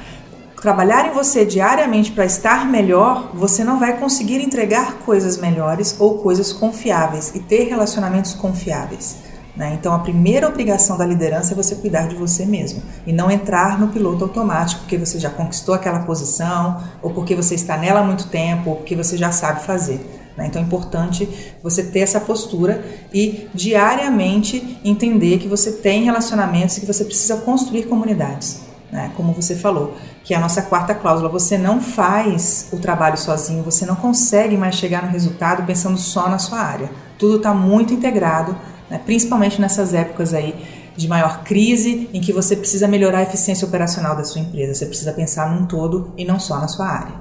trabalhar 0.60 1.08
em 1.08 1.12
você 1.12 1.46
diariamente 1.46 2.12
para 2.12 2.26
estar 2.26 2.66
melhor, 2.66 3.30
você 3.34 3.64
não 3.64 3.80
vai 3.80 3.98
conseguir 3.98 4.42
entregar 4.42 4.98
coisas 5.06 5.38
melhores 5.38 5.96
ou 6.00 6.18
coisas 6.18 6.52
confiáveis 6.52 7.32
e 7.36 7.40
ter 7.40 7.66
relacionamentos 7.66 8.34
confiáveis. 8.34 9.18
Né? 9.62 9.78
Então, 9.80 9.94
a 9.94 10.00
primeira 10.00 10.48
obrigação 10.48 10.98
da 10.98 11.06
liderança 11.06 11.54
é 11.54 11.56
você 11.56 11.76
cuidar 11.76 12.08
de 12.08 12.16
você 12.16 12.48
mesmo 12.48 12.82
e 13.06 13.14
não 13.14 13.30
entrar 13.30 13.80
no 13.80 13.90
piloto 13.90 14.24
automático 14.24 14.82
porque 14.82 14.98
você 14.98 15.20
já 15.20 15.30
conquistou 15.30 15.76
aquela 15.76 16.00
posição, 16.00 16.82
ou 17.00 17.12
porque 17.12 17.36
você 17.36 17.54
está 17.54 17.78
nela 17.78 18.00
há 18.00 18.04
muito 18.04 18.28
tempo, 18.30 18.72
ou 18.72 18.76
porque 18.78 18.96
você 18.96 19.16
já 19.16 19.32
sabe 19.32 19.64
fazer. 19.64 20.04
Né? 20.36 20.48
Então, 20.48 20.60
é 20.60 20.66
importante 20.66 21.30
você 21.62 21.84
ter 21.84 22.00
essa 22.00 22.20
postura 22.20 22.84
e 23.14 23.50
diariamente 23.54 24.80
entender 24.84 25.38
que 25.38 25.48
você 25.48 25.74
tem 25.74 26.06
relacionamentos 26.06 26.78
e 26.78 26.80
que 26.80 26.88
você 26.88 27.06
precisa 27.06 27.38
construir 27.38 27.84
comunidades. 27.84 28.62
Né? 28.92 29.12
Como 29.16 29.32
você 29.32 29.56
falou, 29.56 29.96
que 30.24 30.34
é 30.34 30.38
a 30.38 30.40
nossa 30.40 30.64
quarta 30.64 30.96
cláusula, 30.96 31.30
você 31.30 31.56
não 31.56 31.80
faz 31.80 32.68
o 32.72 32.78
trabalho 32.78 33.16
sozinho, 33.16 33.62
você 33.62 33.86
não 33.86 33.96
consegue 33.96 34.58
mais 34.58 34.74
chegar 34.74 35.04
no 35.04 35.12
resultado 35.12 35.68
pensando 35.68 36.00
só 36.00 36.28
na 36.28 36.40
sua 36.40 36.62
área. 36.62 36.90
Tudo 37.20 37.38
está 37.38 37.54
muito 37.54 37.94
integrado 37.94 38.58
né? 38.92 39.02
principalmente 39.06 39.60
nessas 39.60 39.94
épocas 39.94 40.34
aí 40.34 40.54
de 40.98 41.08
maior 41.08 41.44
crise, 41.44 42.10
em 42.14 42.20
que 42.20 42.34
você 42.34 42.56
precisa 42.56 42.88
melhorar 42.88 43.20
a 43.20 43.24
eficiência 43.24 43.66
operacional 43.66 44.16
da 44.16 44.26
sua 44.26 44.42
empresa. 44.42 44.76
Você 44.76 44.86
precisa 44.86 45.14
pensar 45.14 45.50
num 45.50 45.66
todo 45.66 46.14
e 46.18 46.26
não 46.26 46.38
só 46.38 46.60
na 46.60 46.68
sua 46.68 46.86
área. 46.86 47.14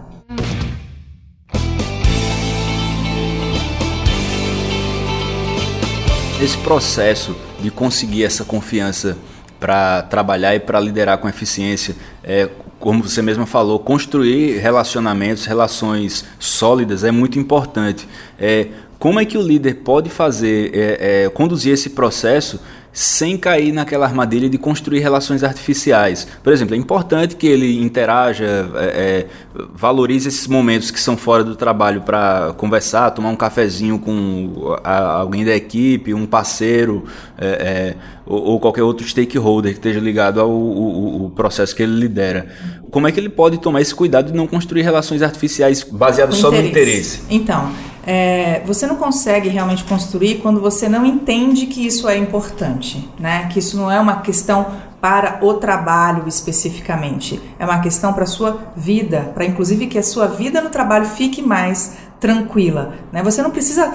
Esse 6.42 6.58
processo 6.58 7.36
de 7.60 7.70
conseguir 7.70 8.24
essa 8.24 8.44
confiança 8.44 9.16
para 9.60 10.02
trabalhar 10.02 10.54
e 10.56 10.60
para 10.60 10.80
liderar 10.80 11.18
com 11.18 11.28
eficiência, 11.28 11.94
é, 12.24 12.48
como 12.80 13.02
você 13.02 13.20
mesma 13.20 13.44
falou, 13.44 13.78
construir 13.78 14.58
relacionamentos, 14.58 15.44
relações 15.44 16.24
sólidas 16.38 17.04
é 17.04 17.10
muito 17.10 17.38
importante. 17.38 18.08
É, 18.38 18.68
como 19.00 19.18
é 19.18 19.24
que 19.24 19.38
o 19.38 19.42
líder 19.42 19.76
pode 19.76 20.10
fazer, 20.10 20.72
é, 20.74 21.24
é, 21.24 21.28
conduzir 21.30 21.72
esse 21.72 21.88
processo 21.88 22.60
sem 22.92 23.38
cair 23.38 23.72
naquela 23.72 24.04
armadilha 24.04 24.46
de 24.50 24.58
construir 24.58 24.98
relações 24.98 25.42
artificiais. 25.42 26.26
Por 26.42 26.52
exemplo, 26.52 26.74
é 26.74 26.78
importante 26.78 27.34
que 27.34 27.46
ele 27.46 27.80
interaja, 27.80 28.68
é, 28.74 28.84
é, 28.84 29.26
valorize 29.74 30.28
esses 30.28 30.46
momentos 30.46 30.90
que 30.90 31.00
são 31.00 31.16
fora 31.16 31.42
do 31.42 31.56
trabalho 31.56 32.02
para 32.02 32.52
conversar, 32.58 33.12
tomar 33.12 33.30
um 33.30 33.36
cafezinho 33.36 33.98
com 33.98 34.76
alguém 34.84 35.46
da 35.46 35.54
equipe, 35.56 36.12
um 36.12 36.26
parceiro 36.26 37.04
é, 37.38 37.46
é 37.46 37.96
ou, 38.26 38.42
ou, 38.42 38.60
qualquer 38.60 38.82
outro 38.82 39.06
stakeholder 39.06 39.72
que 39.72 39.78
esteja 39.78 39.98
ligado 39.98 40.40
ao, 40.40 40.50
ao, 40.50 41.22
ao, 41.22 41.30
processo 41.30 41.74
que 41.74 41.82
ele 41.82 41.94
lidera. 41.98 42.48
Como 42.90 43.08
é 43.08 43.12
que 43.12 43.18
ele 43.18 43.30
pode 43.30 43.58
tomar 43.58 43.80
esse 43.80 43.94
cuidado 43.94 44.30
de 44.30 44.36
não 44.36 44.46
construir 44.46 44.82
relações 44.82 45.22
artificiais 45.22 45.82
baseadas 45.82 46.36
só 46.36 46.50
no 46.50 46.60
interesse? 46.60 47.22
Então, 47.30 47.72
é, 48.06 48.62
você 48.64 48.86
não 48.86 48.96
consegue 48.96 49.48
realmente 49.48 49.84
construir 49.84 50.36
quando 50.36 50.60
você 50.60 50.88
não 50.88 51.04
entende 51.04 51.66
que 51.66 51.86
isso 51.86 52.08
é 52.08 52.16
importante, 52.16 53.08
né? 53.18 53.48
Que 53.48 53.58
isso 53.58 53.76
não 53.76 53.90
é 53.90 54.00
uma 54.00 54.20
questão 54.20 54.66
para 55.00 55.38
o 55.42 55.54
trabalho 55.54 56.28
especificamente, 56.28 57.40
é 57.58 57.64
uma 57.64 57.80
questão 57.80 58.12
para 58.12 58.24
a 58.24 58.26
sua 58.26 58.58
vida, 58.76 59.30
para 59.34 59.46
inclusive 59.46 59.86
que 59.86 59.98
a 59.98 60.02
sua 60.02 60.26
vida 60.26 60.60
no 60.60 60.68
trabalho 60.68 61.06
fique 61.06 61.40
mais 61.40 61.96
tranquila, 62.18 62.94
né? 63.10 63.22
Você 63.22 63.42
não 63.42 63.50
precisa 63.50 63.92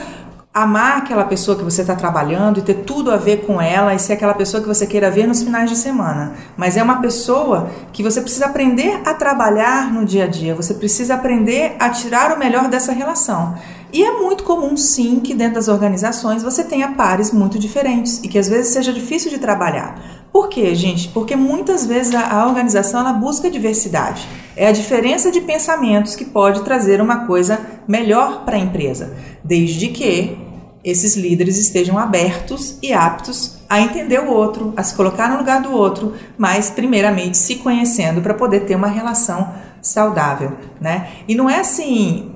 amar 0.55 0.99
aquela 0.99 1.25
pessoa 1.25 1.57
que 1.57 1.63
você 1.65 1.81
está 1.81 1.97
trabalhando 1.97 2.59
e 2.59 2.61
ter 2.61 2.75
tudo 2.75 3.11
a 3.11 3.17
ver 3.17 3.45
com 3.45 3.61
ela 3.61 3.93
e 3.93 3.99
ser 3.99 4.13
aquela 4.13 4.33
pessoa 4.33 4.61
que 4.61 4.67
você 4.69 4.87
queira 4.87 5.11
ver 5.11 5.27
nos 5.27 5.43
finais 5.43 5.69
de 5.69 5.75
semana. 5.75 6.31
Mas 6.55 6.77
é 6.77 6.81
uma 6.81 7.01
pessoa 7.01 7.69
que 7.91 8.01
você 8.01 8.21
precisa 8.21 8.45
aprender 8.45 9.01
a 9.05 9.13
trabalhar 9.13 9.91
no 9.91 10.05
dia 10.05 10.23
a 10.23 10.27
dia, 10.27 10.55
você 10.55 10.73
precisa 10.73 11.15
aprender 11.15 11.75
a 11.77 11.89
tirar 11.89 12.33
o 12.33 12.39
melhor 12.39 12.69
dessa 12.69 12.93
relação. 12.93 13.55
E 13.95 14.03
é 14.03 14.11
muito 14.11 14.43
comum, 14.43 14.75
sim, 14.75 15.21
que 15.21 15.33
dentro 15.33 15.53
das 15.53 15.69
organizações 15.69 16.43
você 16.43 16.65
tenha 16.65 16.91
pares 16.91 17.31
muito 17.31 17.57
diferentes 17.57 18.19
e 18.21 18.27
que 18.27 18.37
às 18.37 18.49
vezes 18.49 18.73
seja 18.73 18.91
difícil 18.91 19.31
de 19.31 19.37
trabalhar. 19.37 20.27
Por 20.33 20.49
quê, 20.49 20.75
gente? 20.75 21.07
Porque 21.07 21.33
muitas 21.33 21.85
vezes 21.85 22.13
a, 22.13 22.45
organização 22.45 22.99
ela 22.99 23.13
busca 23.13 23.49
diversidade. 23.49 24.27
É 24.53 24.67
a 24.67 24.73
diferença 24.73 25.31
de 25.31 25.39
pensamentos 25.39 26.13
que 26.13 26.25
pode 26.25 26.61
trazer 26.65 26.99
uma 26.99 27.25
coisa 27.25 27.57
melhor 27.87 28.43
para 28.43 28.57
a 28.57 28.59
empresa, 28.59 29.15
desde 29.41 29.87
que 29.87 30.37
esses 30.83 31.15
líderes 31.15 31.57
estejam 31.57 31.97
abertos 31.97 32.77
e 32.83 32.91
aptos 32.91 33.59
a 33.69 33.79
entender 33.79 34.19
o 34.19 34.29
outro, 34.29 34.73
a 34.75 34.83
se 34.83 34.93
colocar 34.93 35.29
no 35.29 35.37
lugar 35.37 35.61
do 35.61 35.71
outro, 35.71 36.15
mas 36.37 36.69
primeiramente 36.69 37.37
se 37.37 37.55
conhecendo 37.55 38.21
para 38.21 38.33
poder 38.33 38.65
ter 38.65 38.75
uma 38.75 38.87
relação 38.87 39.53
saudável, 39.81 40.51
né? 40.81 41.11
E 41.29 41.33
não 41.33 41.49
é 41.49 41.61
assim, 41.61 42.34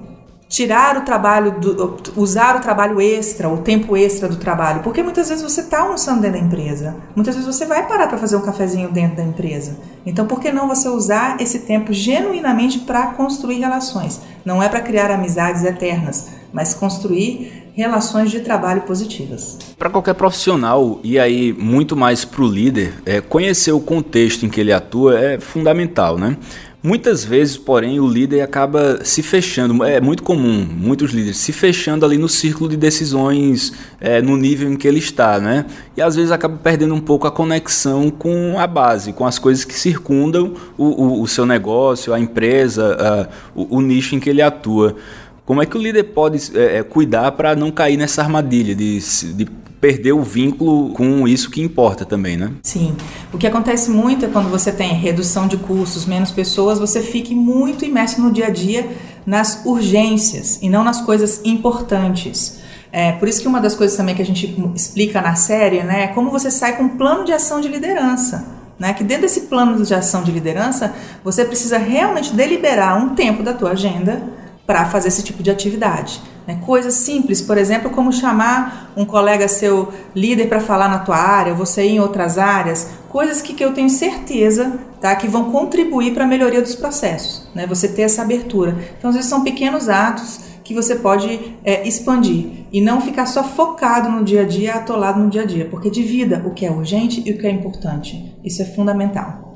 tirar 0.50 0.98
o 0.98 1.02
trabalho, 1.02 1.52
do, 1.60 1.98
usar 2.16 2.56
o 2.56 2.60
trabalho 2.60 3.00
extra, 3.00 3.48
o 3.48 3.58
tempo 3.60 3.96
extra 3.96 4.28
do 4.28 4.38
trabalho, 4.38 4.82
porque 4.82 5.04
muitas 5.04 5.30
vezes 5.30 5.44
você 5.44 5.62
está 5.62 5.82
almoçando 5.82 6.22
dentro 6.22 6.40
da 6.40 6.46
empresa, 6.46 6.96
muitas 7.16 7.36
vezes 7.36 7.56
você 7.56 7.66
vai 7.68 7.88
parar 7.88 8.08
para 8.08 8.18
fazer 8.18 8.36
um 8.36 8.42
cafezinho 8.42 8.92
dentro 8.92 9.18
da 9.18 9.24
empresa. 9.24 9.78
Então, 10.06 10.26
por 10.26 10.40
que 10.40 10.52
não 10.52 10.68
você 10.68 10.90
usar 10.90 11.40
esse 11.40 11.60
tempo 11.60 11.94
genuinamente 11.94 12.80
para 12.80 13.08
construir 13.14 13.60
relações? 13.60 14.22
Não 14.44 14.62
é 14.62 14.68
para 14.68 14.82
criar 14.82 15.12
amizades 15.12 15.64
eternas, 15.64 16.30
mas 16.52 16.74
construir 16.74 17.70
relações 17.74 18.32
de 18.32 18.40
trabalho 18.40 18.82
positivas. 18.82 19.58
Para 19.78 19.90
qualquer 19.90 20.14
profissional, 20.14 21.00
e 21.04 21.20
aí 21.20 21.54
muito 21.54 21.96
mais 21.96 22.26
para 22.26 22.42
o 22.42 22.48
líder, 22.48 22.94
é, 23.06 23.22
conhecer 23.22 23.72
o 23.72 23.80
contexto 23.80 24.46
em 24.46 24.50
que 24.50 24.60
ele 24.60 24.74
atua 24.74 25.18
é 25.18 25.40
fundamental, 25.40 26.18
né? 26.18 26.36
Muitas 26.82 27.26
vezes, 27.26 27.58
porém, 27.58 28.00
o 28.00 28.08
líder 28.08 28.40
acaba 28.40 29.04
se 29.04 29.22
fechando. 29.22 29.84
É 29.84 30.00
muito 30.00 30.24
comum, 30.24 30.66
muitos 30.66 31.12
líderes 31.12 31.36
se 31.36 31.52
fechando 31.52 32.06
ali 32.06 32.18
no 32.18 32.30
círculo 32.30 32.70
de 32.70 32.78
decisões, 32.78 33.74
é, 34.00 34.22
no 34.22 34.38
nível 34.38 34.72
em 34.72 34.78
que 34.78 34.88
ele 34.88 35.00
está, 35.00 35.42
né? 35.42 35.66
E 35.98 36.02
às 36.02 36.16
vezes 36.16 36.32
acaba 36.32 36.58
perdendo 36.58 36.96
um 36.96 37.02
pouco 37.02 37.28
a 37.28 37.32
conexão 37.32 38.10
com 38.10 38.58
a 38.58 38.66
base, 38.66 39.12
com 39.12 39.26
as 39.26 39.38
coisas 39.38 39.66
que 39.66 39.74
circundam 39.74 40.54
o, 40.78 40.86
o, 40.86 41.22
o 41.22 41.28
seu 41.28 41.46
negócio, 41.46 42.14
a 42.14 42.20
empresa, 42.20 42.96
a, 42.98 43.28
o, 43.54 43.78
o 43.78 43.82
nicho 43.82 44.16
em 44.16 44.20
que 44.20 44.30
ele 44.30 44.42
atua. 44.42 44.96
Como 45.50 45.64
é 45.64 45.66
que 45.66 45.76
o 45.76 45.82
líder 45.82 46.04
pode 46.04 46.56
é, 46.56 46.78
é 46.78 46.84
cuidar 46.84 47.32
para 47.32 47.56
não 47.56 47.72
cair 47.72 47.98
nessa 47.98 48.22
armadilha 48.22 48.76
de, 48.76 49.00
de 49.34 49.46
perder 49.82 50.12
o 50.12 50.22
vínculo 50.22 50.94
com 50.94 51.28
isso 51.28 51.50
que 51.50 51.60
importa 51.60 52.06
também, 52.06 52.38
né? 52.38 52.52
Sim. 52.62 52.96
O 53.34 53.38
que 53.40 53.48
acontece 53.48 53.90
muito 53.90 54.24
é 54.24 54.28
quando 54.28 54.48
você 54.48 54.72
tem 54.72 54.94
redução 54.94 55.48
de 55.48 55.58
custos, 55.58 56.06
menos 56.06 56.30
pessoas, 56.30 56.78
você 56.78 57.02
fique 57.02 57.34
muito 57.34 57.84
imerso 57.84 58.22
no 58.22 58.32
dia 58.32 58.46
a 58.46 58.50
dia 58.52 58.92
nas 59.26 59.66
urgências 59.66 60.60
e 60.62 60.70
não 60.70 60.84
nas 60.84 61.02
coisas 61.02 61.42
importantes. 61.44 62.60
É, 62.92 63.14
por 63.14 63.28
isso 63.28 63.42
que 63.42 63.48
uma 63.48 63.60
das 63.60 63.74
coisas 63.74 63.98
também 63.98 64.14
que 64.14 64.22
a 64.22 64.26
gente 64.26 64.56
explica 64.76 65.20
na 65.20 65.34
série, 65.34 65.82
né, 65.82 66.04
é 66.04 66.08
como 66.10 66.30
você 66.30 66.52
sai 66.52 66.78
com 66.78 66.84
um 66.84 66.90
plano 66.90 67.26
de 67.26 67.32
ação 67.32 67.60
de 67.60 67.70
liderança. 67.70 68.46
Né, 68.78 68.94
que 68.94 69.04
dentro 69.04 69.24
desse 69.24 69.42
plano 69.42 69.84
de 69.84 69.94
ação 69.96 70.22
de 70.24 70.32
liderança, 70.32 70.94
você 71.24 71.44
precisa 71.44 71.80
realmente 71.80 72.36
deliberar 72.36 73.04
um 73.04 73.16
tempo 73.16 73.42
da 73.42 73.52
tua 73.52 73.72
agenda 73.72 74.38
para 74.70 74.86
fazer 74.86 75.08
esse 75.08 75.24
tipo 75.24 75.42
de 75.42 75.50
atividade. 75.50 76.22
Né? 76.46 76.60
Coisas 76.64 76.94
simples, 76.94 77.42
por 77.42 77.58
exemplo, 77.58 77.90
como 77.90 78.14
chamar 78.14 78.94
um 78.96 79.04
colega 79.04 79.48
seu 79.48 79.92
líder 80.16 80.48
para 80.48 80.60
falar 80.60 80.88
na 80.88 81.00
tua 81.00 81.18
área, 81.18 81.56
você 81.56 81.88
ir 81.88 81.94
em 81.94 82.00
outras 82.00 82.38
áreas, 82.38 82.88
coisas 83.10 83.42
que, 83.42 83.56
que 83.56 83.66
eu 83.66 83.74
tenho 83.74 83.90
certeza 83.90 84.80
tá, 85.02 85.16
que 85.16 85.28
vão 85.28 85.50
contribuir 85.50 86.14
para 86.14 86.24
a 86.24 86.28
melhoria 86.28 86.62
dos 86.62 86.76
processos, 86.76 87.50
né? 87.56 87.66
você 87.66 87.88
ter 87.88 88.04
essa 88.04 88.22
abertura. 88.22 88.78
Então, 88.96 89.10
às 89.10 89.16
vezes 89.16 89.28
são 89.28 89.44
pequenos 89.44 89.90
atos 89.90 90.42
que 90.64 90.76
você 90.76 90.98
pode 90.98 91.58
é, 91.66 91.88
expandir 91.88 92.68
e 92.72 92.80
não 92.80 93.02
ficar 93.02 93.26
só 93.26 93.44
focado 93.44 94.08
no 94.08 94.24
dia 94.24 94.44
a 94.44 94.46
dia, 94.46 94.76
atolado 94.76 95.20
no 95.20 95.32
dia 95.32 95.42
a 95.42 95.46
dia, 95.46 95.66
porque 95.66 95.90
divida 95.90 96.44
o 96.46 96.52
que 96.52 96.64
é 96.64 96.70
urgente 96.70 97.24
e 97.26 97.32
o 97.32 97.40
que 97.40 97.48
é 97.48 97.50
importante. 97.50 98.38
Isso 98.44 98.62
é 98.62 98.66
fundamental. 98.66 99.49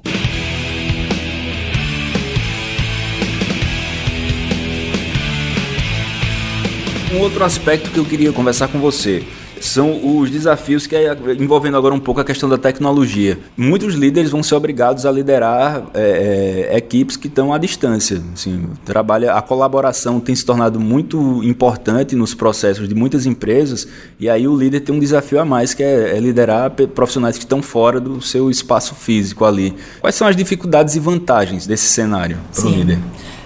Um 7.13 7.19
outro 7.19 7.43
aspecto 7.43 7.91
que 7.91 7.99
eu 7.99 8.05
queria 8.05 8.31
conversar 8.33 8.67
com 8.69 8.79
você 8.79 9.23
são 9.61 10.17
os 10.17 10.31
desafios 10.31 10.87
que 10.87 10.95
é 10.95 11.15
envolvendo 11.39 11.77
agora 11.77 11.93
um 11.93 11.99
pouco 11.99 12.19
a 12.19 12.23
questão 12.23 12.49
da 12.49 12.57
tecnologia. 12.57 13.37
Muitos 13.55 13.93
líderes 13.93 14.31
vão 14.31 14.41
ser 14.41 14.55
obrigados 14.55 15.05
a 15.05 15.11
liderar 15.11 15.83
é, 15.93 16.69
é, 16.71 16.77
equipes 16.77 17.15
que 17.15 17.27
estão 17.27 17.53
à 17.53 17.59
distância. 17.59 18.19
Assim, 18.33 18.67
trabalha, 18.83 19.33
a 19.33 19.43
colaboração 19.43 20.19
tem 20.19 20.35
se 20.35 20.43
tornado 20.43 20.79
muito 20.79 21.41
importante 21.43 22.15
nos 22.15 22.33
processos 22.33 22.89
de 22.89 22.95
muitas 22.95 23.27
empresas 23.27 23.87
e 24.19 24.27
aí 24.27 24.47
o 24.47 24.57
líder 24.57 24.79
tem 24.79 24.95
um 24.95 24.99
desafio 24.99 25.39
a 25.39 25.45
mais 25.45 25.75
que 25.75 25.83
é, 25.83 26.17
é 26.17 26.19
liderar 26.19 26.71
profissionais 26.71 27.37
que 27.37 27.43
estão 27.43 27.61
fora 27.61 27.99
do 27.99 28.23
seu 28.23 28.49
espaço 28.49 28.95
físico 28.95 29.45
ali. 29.45 29.75
Quais 30.01 30.15
são 30.15 30.27
as 30.27 30.35
dificuldades 30.35 30.95
e 30.95 30.99
vantagens 30.99 31.67
desse 31.67 31.85
cenário 31.85 32.39
para 32.55 32.65
o 32.65 32.69
líder? 32.71 32.97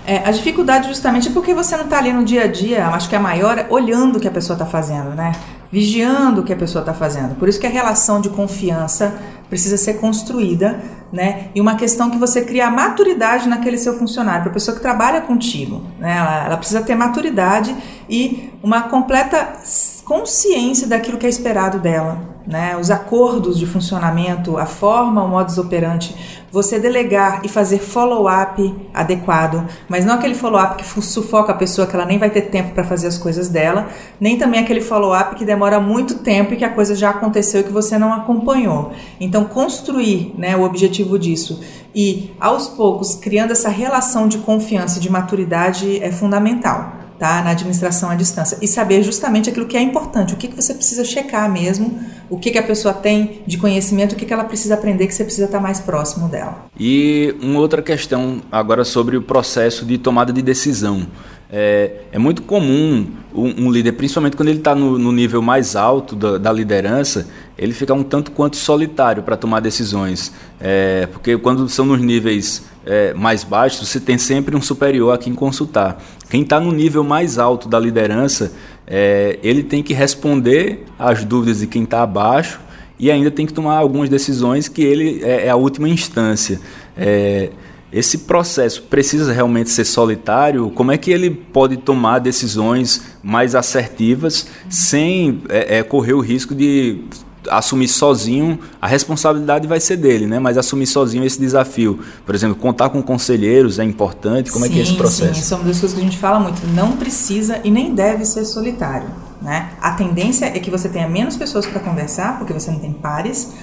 É, 0.08 0.26
a 0.26 0.32
dificuldade 0.32 0.88
justamente 0.88 1.28
é 1.28 1.32
porque 1.32 1.54
você 1.54 1.76
não 1.76 1.84
está 1.84 1.98
ali 1.98 2.14
no 2.14 2.24
dia 2.24 2.46
a 2.46 2.48
dia, 2.48 2.88
acho 2.88 3.10
que 3.10 3.16
a 3.16 3.20
maior 3.20 3.58
é 3.58 3.68
olhando 3.70 4.16
o 4.16 4.20
que 4.22 4.28
a 4.28 4.32
pessoa 4.32 4.56
está 4.56 4.66
fazendo, 4.66 5.10
né? 5.10 5.34
Vigiando 5.70 6.40
o 6.40 6.44
que 6.46 6.54
a 6.54 6.56
pessoa 6.56 6.82
está 6.82 6.94
fazendo. 6.94 7.36
Por 7.36 7.50
isso 7.50 7.60
que 7.60 7.68
a 7.68 7.70
relação 7.70 8.22
de 8.22 8.30
confiança 8.30 9.14
precisa 9.50 9.76
ser 9.76 9.96
construída, 9.96 10.80
né? 11.12 11.50
E 11.54 11.60
uma 11.60 11.76
questão 11.76 12.10
que 12.10 12.18
você 12.18 12.42
cria 12.42 12.72
maturidade 12.72 13.50
naquele 13.50 13.78
seu 13.78 14.00
funcionário, 14.00 14.44
para 14.44 14.52
a 14.52 14.54
pessoa 14.54 14.78
que 14.78 14.82
trabalha 14.82 15.20
contigo, 15.20 15.84
né? 16.00 16.16
Ela, 16.18 16.46
ela 16.46 16.58
precisa 16.58 16.80
ter 16.82 16.96
maturidade 16.96 17.76
e 18.10 18.54
uma 18.64 18.84
completa 18.84 19.58
consciência 20.06 20.88
daquilo 20.88 21.18
que 21.18 21.26
é 21.26 21.30
esperado 21.30 21.80
dela, 21.80 22.38
né, 22.48 22.78
os 22.78 22.90
acordos 22.90 23.60
de 23.60 23.66
funcionamento, 23.66 24.58
a 24.58 24.66
forma, 24.66 25.22
o 25.22 25.28
modus 25.28 25.58
operandi, 25.58 26.16
você 26.52 26.80
delegar 26.80 27.42
e 27.44 27.50
fazer 27.50 27.80
follow-up 27.80 28.74
adequado, 28.94 29.68
mas 29.88 30.06
não 30.06 30.16
aquele 30.16 30.36
follow-up 30.36 30.76
que 30.76 31.02
sufoca 31.02 31.52
a 31.52 31.56
pessoa 31.56 31.88
que 31.88 31.96
ela 31.96 32.06
nem 32.06 32.18
vai 32.18 32.30
ter 32.30 32.44
tempo 32.44 32.74
para 32.74 32.84
fazer 32.84 33.08
as 33.08 33.18
coisas 33.18 33.50
dela, 33.50 33.88
nem 34.20 34.38
também 34.38 34.60
aquele 34.60 34.82
follow-up 34.82 35.36
que 35.36 35.46
demora 35.46 35.80
muito 35.80 36.20
tempo 36.20 36.54
e 36.54 36.58
que 36.58 36.66
a 36.66 36.70
coisa 36.70 36.96
já 36.96 37.10
aconteceu 37.10 37.62
e 37.62 37.64
que 37.64 37.72
você 37.72 37.98
não 37.98 38.14
acompanhou. 38.14 38.92
Então, 39.20 39.46
construir 39.46 40.34
né, 40.38 40.56
o 40.56 40.64
objetivo 40.64 41.20
disso 41.20 41.62
e, 41.94 42.32
aos 42.40 42.68
poucos, 42.68 43.16
criando 43.16 43.52
essa 43.52 43.70
relação 43.70 44.28
de 44.28 44.40
confiança 44.40 45.00
e 45.00 45.02
de 45.02 45.10
maturidade 45.10 46.02
é 46.04 46.12
fundamental 46.12 46.97
tá? 47.20 47.42
na 47.42 47.52
administração 47.52 48.10
à 48.10 48.16
distância. 48.16 48.58
E 48.62 48.68
saber 48.68 49.04
justamente 49.04 49.50
aquilo 49.50 49.66
que 49.66 49.78
é 49.78 49.82
importante, 49.82 50.34
o 50.34 50.38
que, 50.38 50.48
que 50.48 50.56
você 50.56 50.74
precisa 50.74 51.04
checar 51.04 51.52
mesmo, 51.52 52.00
o 52.30 52.38
que, 52.38 52.52
que 52.52 52.58
a 52.58 52.64
pessoa 52.64 52.94
tem 52.94 53.42
de 53.46 53.58
conhecimento, 53.58 54.14
o 54.14 54.16
que, 54.16 54.26
que 54.26 54.34
ela 54.34 54.44
precisa 54.44 54.74
aprender, 54.74 55.08
que 55.08 55.14
você 55.14 55.24
precisa 55.24 55.46
estar 55.46 55.60
mais 55.60 55.80
próximo 55.80 56.28
dela. 56.28 56.66
E 56.80 57.36
uma 57.42 57.60
outra 57.60 57.82
questão 57.82 58.42
agora 58.52 58.84
sobre 58.84 59.18
o 59.18 59.22
processo 59.22 59.86
de 59.86 59.98
tomada 59.98 60.32
de 60.32 60.42
decisão. 60.42 61.08
É, 61.50 62.02
é 62.12 62.20
muito 62.20 62.42
comum 62.42 63.08
um, 63.34 63.68
um, 63.68 63.72
líder, 63.72 63.94
principalmente 63.94 64.36
quando 64.36 64.50
ele 64.50 64.58
está 64.58 64.76
no, 64.76 65.00
no, 65.00 65.14
nível 65.14 65.42
mais 65.42 65.78
alto 65.78 66.14
da, 66.14 66.38
da, 66.38 66.52
liderança, 66.52 67.26
ele 67.58 67.72
fica 67.72 67.94
um 67.94 68.04
tanto 68.04 68.32
quanto 68.32 68.58
solitário 68.58 69.24
para 69.24 69.38
tomar 69.38 69.62
decisões. 69.62 70.34
É, 70.60 71.08
porque 71.08 71.38
quando 71.38 71.70
são 71.70 71.86
nos 71.86 72.02
níveis 72.02 72.64
é, 72.88 73.14
mais 73.14 73.44
baixos, 73.44 73.88
você 73.88 74.00
tem 74.00 74.18
sempre 74.18 74.56
um 74.56 74.62
superior 74.62 75.14
a 75.14 75.18
quem 75.18 75.36
consultar. 75.36 76.02
Quem 76.30 76.42
está 76.42 76.60
no 76.60 76.72
nível 76.72 77.04
mais 77.04 77.38
alto 77.38 77.68
da 77.68 77.78
liderança, 77.78 78.54
é, 78.88 79.38
ele 79.44 79.62
tem 79.62 79.84
que 79.84 79.94
responder 79.94 80.86
às 80.98 81.24
dúvidas 81.24 81.60
de 81.60 81.68
quem 81.68 81.84
está 81.84 82.02
abaixo 82.02 82.60
e 82.98 83.12
ainda 83.12 83.30
tem 83.30 83.46
que 83.46 83.54
tomar 83.54 83.78
algumas 83.78 84.10
decisões 84.10 84.68
que 84.68 84.82
ele 84.82 85.22
é, 85.24 85.48
é 85.48 85.50
a 85.50 85.56
última 85.56 85.90
instância. 85.90 86.60
É, 86.96 87.50
esse 87.92 88.20
processo 88.20 88.84
precisa 88.84 89.32
realmente 89.32 89.70
ser 89.70 89.86
solitário? 89.86 90.70
Como 90.72 90.92
é 90.92 90.98
que 90.98 91.12
ele 91.12 91.30
pode 91.30 91.78
tomar 91.78 92.20
decisões 92.20 93.02
mais 93.24 93.56
assertivas 93.56 94.48
sem 94.70 95.42
é, 95.50 95.78
é, 95.78 95.84
correr 95.84 96.14
o 96.14 96.20
risco 96.20 96.54
de 96.54 97.02
assumir 97.50 97.88
sozinho, 97.88 98.60
a 98.82 98.88
responsabilidade 98.88 99.68
vai 99.68 99.80
ser 99.80 99.98
dele, 99.98 100.28
né? 100.28 100.40
Mas 100.40 100.58
assumir 100.58 100.88
sozinho 100.88 101.24
esse 101.24 101.40
desafio. 101.40 102.00
Por 102.26 102.36
exemplo, 102.36 102.56
contar 102.56 102.90
com 102.90 103.02
conselheiros 103.02 103.80
é 103.80 103.84
importante. 103.84 104.52
Como 104.52 104.66
sim, 104.66 104.72
é 104.72 104.74
que 104.74 104.80
é 104.80 104.84
esse 104.84 104.96
processo? 104.96 105.34
Sim, 105.34 105.42
isso 105.42 105.54
é 105.54 105.58
uma 105.58 105.66
das 105.66 105.80
coisas 105.80 105.96
que 105.98 106.02
a 106.02 106.04
gente 106.04 106.18
fala 106.18 106.40
muito. 106.40 106.66
Não 106.68 106.94
precisa 106.94 107.60
e 107.64 107.72
nem 107.72 107.94
deve 107.94 108.26
ser 108.26 108.46
solitário, 108.46 109.10
né? 109.42 109.72
A 109.82 109.92
tendência 109.92 110.46
é 110.46 110.60
que 110.60 110.70
você 110.70 110.90
tenha 110.90 111.08
menos 111.08 111.38
pessoas 111.38 111.66
para 111.66 111.80
conversar, 111.80 112.38
porque 112.38 112.54
você 112.54 112.72
não 112.72 112.80
tem 112.80 112.92
pares 112.92 113.54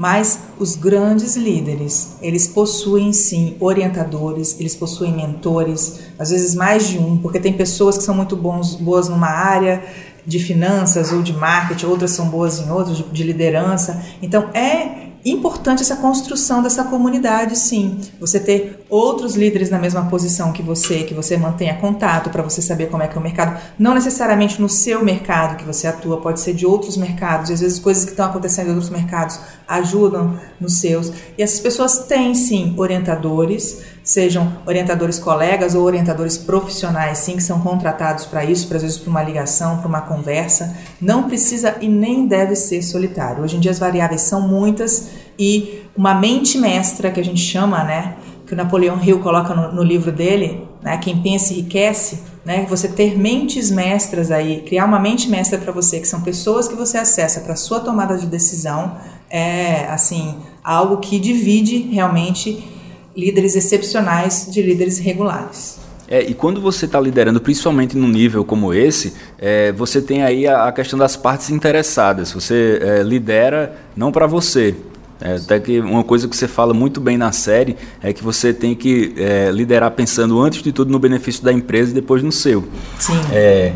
mas 0.00 0.44
os 0.58 0.76
grandes 0.76 1.36
líderes, 1.36 2.16
eles 2.22 2.46
possuem 2.46 3.12
sim 3.12 3.54
orientadores, 3.60 4.58
eles 4.58 4.74
possuem 4.74 5.14
mentores, 5.14 6.00
às 6.18 6.30
vezes 6.30 6.54
mais 6.54 6.88
de 6.88 6.98
um, 6.98 7.18
porque 7.18 7.38
tem 7.38 7.52
pessoas 7.52 7.98
que 7.98 8.04
são 8.04 8.14
muito 8.14 8.34
bons, 8.34 8.76
boas 8.76 9.10
numa 9.10 9.28
área 9.28 9.84
de 10.26 10.38
finanças 10.38 11.12
ou 11.12 11.22
de 11.22 11.32
marketing, 11.32 11.86
outras 11.86 12.10
são 12.12 12.28
boas 12.28 12.58
em 12.58 12.70
outras, 12.70 12.96
de, 12.96 13.02
de 13.04 13.22
liderança. 13.22 14.02
Então 14.22 14.50
é 14.54 15.10
importante 15.24 15.82
essa 15.82 15.96
construção 15.96 16.62
dessa 16.62 16.84
comunidade, 16.84 17.56
sim. 17.56 18.00
Você 18.18 18.40
ter 18.40 18.84
outros 18.88 19.34
líderes 19.34 19.70
na 19.70 19.78
mesma 19.78 20.06
posição 20.06 20.52
que 20.52 20.62
você, 20.62 21.02
que 21.02 21.12
você 21.12 21.36
mantenha 21.36 21.74
contato 21.76 22.30
para 22.30 22.42
você 22.42 22.62
saber 22.62 22.86
como 22.86 23.02
é 23.02 23.08
que 23.08 23.16
é 23.16 23.20
o 23.20 23.22
mercado. 23.22 23.60
Não 23.78 23.94
necessariamente 23.94 24.60
no 24.60 24.68
seu 24.68 25.04
mercado 25.04 25.56
que 25.56 25.64
você 25.64 25.86
atua, 25.86 26.20
pode 26.20 26.40
ser 26.40 26.54
de 26.54 26.64
outros 26.64 26.96
mercados. 26.96 27.50
E 27.50 27.52
às 27.52 27.60
vezes 27.60 27.78
coisas 27.78 28.04
que 28.04 28.10
estão 28.10 28.26
acontecendo 28.26 28.68
em 28.68 28.70
outros 28.70 28.90
mercados 28.90 29.38
ajudam 29.68 30.38
nos 30.58 30.80
seus. 30.80 31.12
E 31.36 31.42
essas 31.42 31.60
pessoas 31.60 31.98
têm, 32.06 32.34
sim, 32.34 32.74
orientadores, 32.78 33.82
sejam 34.02 34.52
orientadores 34.66 35.18
colegas 35.18 35.74
ou 35.74 35.84
orientadores 35.84 36.36
profissionais, 36.36 37.18
sim, 37.18 37.36
que 37.36 37.42
são 37.42 37.60
contratados 37.60 38.26
para 38.26 38.44
isso, 38.44 38.72
às 38.74 38.82
vezes 38.82 38.98
para 38.98 39.10
uma 39.10 39.22
ligação, 39.22 39.78
para 39.78 39.88
uma 39.88 40.00
conversa. 40.00 40.76
Não 41.00 41.24
precisa 41.24 41.76
e 41.80 41.88
nem 41.88 42.26
deve 42.26 42.56
ser 42.56 42.82
solitário. 42.82 43.42
Hoje 43.42 43.56
em 43.56 43.60
dia 43.60 43.70
as 43.70 43.78
variáveis 43.78 44.22
são 44.22 44.46
muitas 44.46 45.10
e 45.38 45.82
uma 45.96 46.14
mente 46.14 46.58
mestra 46.58 47.10
que 47.10 47.20
a 47.20 47.24
gente 47.24 47.40
chama, 47.40 47.84
né, 47.84 48.16
que 48.46 48.54
o 48.54 48.56
Napoleão 48.56 49.02
Hill 49.02 49.20
coloca 49.20 49.54
no, 49.54 49.72
no 49.72 49.82
livro 49.82 50.10
dele, 50.10 50.66
né, 50.82 50.98
quem 50.98 51.22
pensa 51.22 51.52
enriquece, 51.52 52.22
né, 52.44 52.66
você 52.68 52.88
ter 52.88 53.16
mentes 53.18 53.70
mestras 53.70 54.30
aí, 54.30 54.62
criar 54.62 54.86
uma 54.86 54.98
mente 54.98 55.28
mestra 55.28 55.58
para 55.58 55.72
você, 55.72 56.00
que 56.00 56.08
são 56.08 56.20
pessoas 56.20 56.66
que 56.66 56.74
você 56.74 56.98
acessa 56.98 57.40
para 57.40 57.54
sua 57.54 57.80
tomada 57.80 58.16
de 58.16 58.26
decisão, 58.26 58.96
é 59.28 59.86
assim 59.86 60.36
algo 60.64 60.96
que 60.98 61.18
divide 61.18 61.78
realmente 61.92 62.79
líderes 63.20 63.54
excepcionais 63.54 64.48
de 64.50 64.62
líderes 64.62 64.98
regulares. 64.98 65.78
É, 66.10 66.22
e 66.22 66.34
quando 66.34 66.60
você 66.60 66.86
está 66.86 66.98
liderando, 66.98 67.40
principalmente 67.40 67.96
num 67.96 68.08
nível 68.08 68.44
como 68.44 68.74
esse, 68.74 69.14
é, 69.38 69.70
você 69.70 70.02
tem 70.02 70.24
aí 70.24 70.44
a, 70.44 70.66
a, 70.66 70.72
questão 70.72 70.98
das 70.98 71.16
partes 71.16 71.50
interessadas. 71.50 72.32
Você 72.32 72.80
é, 72.82 73.02
lidera 73.04 73.76
não 73.96 74.10
para 74.10 74.26
você. 74.26 74.74
É, 75.20 75.36
até 75.36 75.60
que 75.60 75.78
uma 75.78 76.02
coisa 76.02 76.26
que 76.26 76.34
você 76.34 76.48
fala 76.48 76.74
muito 76.74 77.00
bem 77.00 77.16
na 77.16 77.30
série 77.30 77.76
é 78.02 78.12
que 78.12 78.24
você 78.24 78.52
tem 78.52 78.74
que 78.74 79.14
é, 79.18 79.52
liderar 79.52 79.92
pensando 79.92 80.40
antes 80.40 80.62
de 80.62 80.72
tudo 80.72 80.90
no 80.90 80.98
benefício 80.98 81.44
da 81.44 81.52
empresa 81.52 81.92
e 81.92 81.94
depois 81.94 82.24
no 82.24 82.32
seu. 82.32 82.66
Sim. 82.98 83.20
É, 83.32 83.72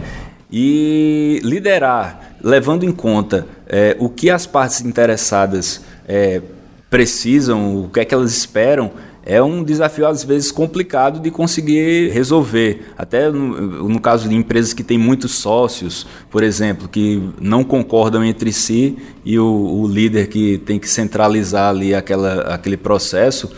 e 0.51 1.41
liderar 1.45 2.37
levando 2.43 2.85
em 2.85 2.93
conta 2.93 3.47
o 3.99 4.09
que 4.09 4.29
as 4.29 4.47
partes 4.47 4.83
interessadas 4.83 5.81
precisam, 6.91 7.85
o 7.85 7.89
que 7.89 8.01
é 8.01 8.05
que 8.05 8.15
elas 8.15 8.31
esperam, 8.37 8.93
é 9.25 9.43
um 9.43 9.65
desafio 9.65 10.07
às 10.07 10.23
vezes 10.23 10.53
complicado 10.53 11.19
de 11.19 11.31
conseguir 11.31 12.11
resolver. 12.11 12.93
Até 12.97 13.31
no, 13.31 13.89
no, 13.89 14.01
caso 14.01 14.29
de 14.29 14.35
empresas 14.35 14.75
que 14.75 14.85
têm 14.85 14.99
muitos 14.99 15.37
sócios, 15.37 16.07
por 16.31 16.43
exemplo, 16.43 16.89
que 16.89 17.23
não 17.41 17.65
concordam 17.65 18.23
entre 18.23 18.53
si 18.53 18.99
e 19.25 19.39
o, 19.39 19.47
o 19.47 19.89
líder 19.89 20.29
que 20.29 20.59
tem 20.59 20.79
que 20.79 20.89
centralizar 20.89 21.71
ali 21.71 21.95
aquela, 21.95 22.55
aquele 22.55 22.77
processo 22.77 23.51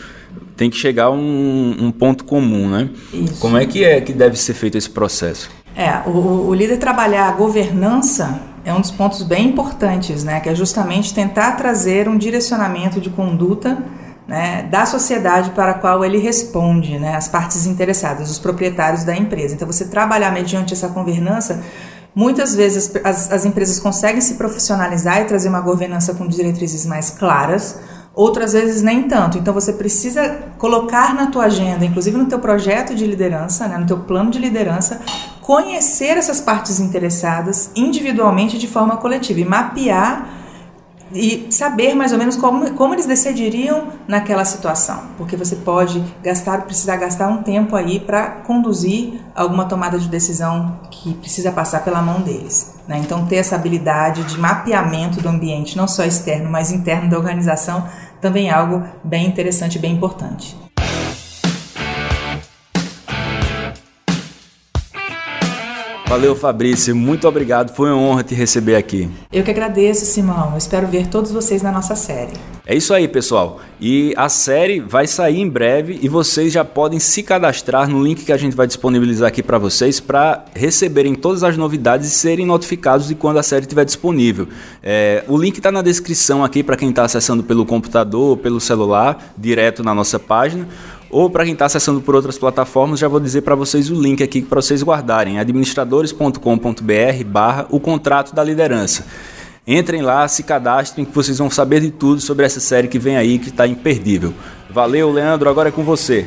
tem 0.55 0.69
que 0.69 0.77
chegar 0.77 1.05
a 1.05 1.11
um, 1.11 1.75
um 1.79 1.91
ponto 1.91 2.23
comum, 2.23 2.67
né? 2.67 2.89
Isso. 3.13 3.39
Como 3.39 3.57
é 3.57 3.65
que 3.65 3.83
é 3.83 4.01
que 4.01 4.11
deve 4.11 4.37
ser 4.37 4.55
feito 4.55 4.75
esse 4.75 4.89
processo? 4.89 5.51
É, 5.75 6.01
o, 6.09 6.47
o 6.47 6.53
líder 6.53 6.77
trabalhar 6.77 7.27
a 7.27 7.31
governança 7.33 8.41
é 8.65 8.73
um 8.73 8.81
dos 8.81 8.89
pontos 8.89 9.21
bem 9.21 9.49
importantes, 9.49 10.23
né? 10.23 10.39
Que 10.39 10.49
é 10.49 10.55
justamente 10.55 11.13
tentar 11.13 11.51
trazer 11.51 12.09
um 12.09 12.17
direcionamento 12.17 12.99
de 12.99 13.09
conduta 13.11 13.77
né, 14.27 14.63
da 14.63 14.85
sociedade 14.85 15.51
para 15.51 15.71
a 15.71 15.73
qual 15.75 16.03
ele 16.03 16.17
responde, 16.17 16.99
né, 16.99 17.15
as 17.15 17.27
partes 17.27 17.65
interessadas, 17.65 18.29
os 18.29 18.37
proprietários 18.37 19.03
da 19.03 19.15
empresa. 19.15 19.55
Então, 19.55 19.65
você 19.65 19.85
trabalhar 19.85 20.31
mediante 20.31 20.73
essa 20.73 20.89
governança, 20.89 21.63
muitas 22.13 22.53
vezes 22.53 22.93
as, 23.03 23.31
as 23.31 23.45
empresas 23.45 23.79
conseguem 23.79 24.19
se 24.19 24.33
profissionalizar 24.33 25.21
e 25.21 25.25
trazer 25.25 25.47
uma 25.47 25.61
governança 25.61 26.13
com 26.13 26.27
diretrizes 26.27 26.85
mais 26.85 27.09
claras, 27.09 27.79
outras 28.13 28.51
vezes 28.51 28.81
nem 28.81 29.03
tanto. 29.07 29.37
Então, 29.37 29.53
você 29.53 29.71
precisa 29.71 30.37
colocar 30.57 31.13
na 31.15 31.27
tua 31.27 31.45
agenda, 31.45 31.85
inclusive 31.85 32.17
no 32.17 32.25
teu 32.25 32.39
projeto 32.39 32.93
de 32.93 33.05
liderança, 33.05 33.65
né, 33.67 33.77
no 33.77 33.85
teu 33.85 33.99
plano 33.99 34.29
de 34.29 34.39
liderança, 34.39 34.99
conhecer 35.39 36.17
essas 36.17 36.41
partes 36.41 36.81
interessadas 36.81 37.71
individualmente 37.73 38.57
de 38.57 38.67
forma 38.67 38.97
coletiva 38.97 39.39
e 39.39 39.45
mapear 39.45 40.36
e 41.13 41.47
saber 41.49 41.93
mais 41.93 42.11
ou 42.11 42.17
menos 42.17 42.35
como, 42.35 42.71
como 42.73 42.93
eles 42.93 43.05
decidiriam 43.05 43.87
naquela 44.07 44.43
situação, 44.45 45.03
porque 45.17 45.35
você 45.35 45.55
pode 45.55 46.03
gastar, 46.23 46.61
precisar 46.63 46.97
gastar 46.97 47.27
um 47.29 47.43
tempo 47.43 47.75
aí 47.75 47.99
para 47.99 48.27
conduzir 48.45 49.19
alguma 49.35 49.65
tomada 49.65 49.97
de 49.97 50.07
decisão 50.07 50.79
que 50.91 51.13
precisa 51.15 51.51
passar 51.51 51.83
pela 51.83 52.01
mão 52.01 52.21
deles. 52.21 52.75
Né? 52.87 52.99
Então, 52.99 53.25
ter 53.25 53.37
essa 53.37 53.55
habilidade 53.55 54.23
de 54.23 54.39
mapeamento 54.39 55.21
do 55.21 55.29
ambiente, 55.29 55.77
não 55.77 55.87
só 55.87 56.03
externo, 56.03 56.49
mas 56.49 56.71
interno 56.71 57.09
da 57.09 57.17
organização, 57.17 57.87
também 58.21 58.49
é 58.49 58.53
algo 58.53 58.83
bem 59.03 59.27
interessante 59.27 59.77
bem 59.77 59.93
importante. 59.93 60.66
Valeu, 66.07 66.33
Fabrício. 66.37 66.95
Muito 66.95 67.27
obrigado. 67.27 67.75
Foi 67.75 67.91
uma 67.91 68.01
honra 68.01 68.23
te 68.23 68.33
receber 68.33 68.77
aqui. 68.77 69.09
Eu 69.29 69.43
que 69.43 69.51
agradeço, 69.51 70.05
Simão. 70.05 70.57
Espero 70.57 70.87
ver 70.87 71.07
todos 71.07 71.33
vocês 71.33 71.61
na 71.61 71.69
nossa 71.69 71.97
série. 71.97 72.31
É 72.65 72.73
isso 72.73 72.93
aí, 72.93 73.09
pessoal. 73.09 73.59
E 73.79 74.13
a 74.15 74.29
série 74.29 74.79
vai 74.79 75.05
sair 75.05 75.39
em 75.39 75.49
breve 75.49 75.99
e 76.01 76.07
vocês 76.07 76.51
já 76.53 76.63
podem 76.63 76.97
se 76.97 77.23
cadastrar 77.23 77.89
no 77.89 78.01
link 78.01 78.23
que 78.23 78.31
a 78.31 78.37
gente 78.37 78.55
vai 78.55 78.67
disponibilizar 78.67 79.27
aqui 79.27 79.43
para 79.43 79.57
vocês 79.57 79.99
para 79.99 80.45
receberem 80.53 81.13
todas 81.13 81.43
as 81.43 81.57
novidades 81.57 82.07
e 82.07 82.11
serem 82.11 82.45
notificados 82.45 83.07
de 83.09 83.15
quando 83.15 83.37
a 83.37 83.43
série 83.43 83.63
estiver 83.63 83.83
disponível. 83.83 84.47
É, 84.81 85.25
o 85.27 85.37
link 85.37 85.57
está 85.57 85.71
na 85.71 85.81
descrição 85.81 86.43
aqui 86.43 86.63
para 86.63 86.77
quem 86.77 86.89
está 86.89 87.03
acessando 87.03 87.43
pelo 87.43 87.65
computador 87.65 88.31
ou 88.31 88.37
pelo 88.37 88.61
celular, 88.61 89.33
direto 89.37 89.83
na 89.83 89.93
nossa 89.93 90.17
página. 90.17 90.67
Ou 91.09 91.29
para 91.29 91.43
quem 91.43 91.53
está 91.53 91.65
acessando 91.65 92.01
por 92.01 92.15
outras 92.15 92.37
plataformas, 92.37 92.99
já 92.99 93.07
vou 93.07 93.19
dizer 93.19 93.41
para 93.41 93.55
vocês 93.55 93.89
o 93.89 93.99
link 93.99 94.21
aqui 94.21 94.41
para 94.41 94.61
vocês 94.61 94.83
guardarem, 94.83 95.39
administradores.com.br 95.39 97.23
barra 97.25 97.65
o 97.69 97.79
contrato 97.79 98.35
da 98.35 98.43
liderança. 98.43 99.05
Entrem 99.65 100.01
lá, 100.01 100.27
se 100.27 100.43
cadastrem, 100.43 101.05
que 101.05 101.13
vocês 101.13 101.37
vão 101.37 101.49
saber 101.49 101.81
de 101.81 101.91
tudo 101.91 102.21
sobre 102.21 102.45
essa 102.45 102.59
série 102.59 102.87
que 102.87 102.97
vem 102.97 103.17
aí, 103.17 103.37
que 103.37 103.49
está 103.49 103.67
imperdível. 103.67 104.33
Valeu, 104.69 105.11
Leandro, 105.11 105.49
agora 105.49 105.69
é 105.69 105.71
com 105.71 105.83
você. 105.83 106.25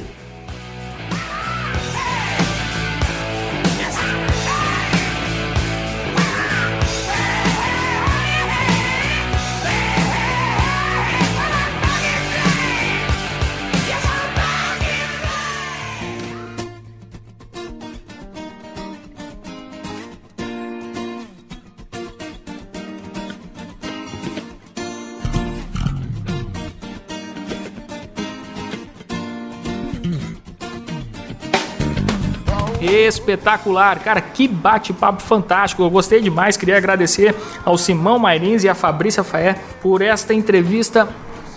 Espetacular. 33.31 34.01
Cara, 34.01 34.21
que 34.21 34.49
bate-papo 34.49 35.23
fantástico. 35.23 35.83
Eu 35.83 35.91
gostei 35.91 36.21
demais. 36.21 36.57
Queria 36.57 36.77
agradecer 36.77 37.35
ao 37.65 37.79
Simão 37.79 38.19
Mairins 38.19 38.65
e 38.65 38.69
à 38.69 38.75
Fabrícia 38.75 39.23
Faé 39.23 39.57
por 39.81 40.03
esta 40.03 40.35
entrevista 40.35 41.09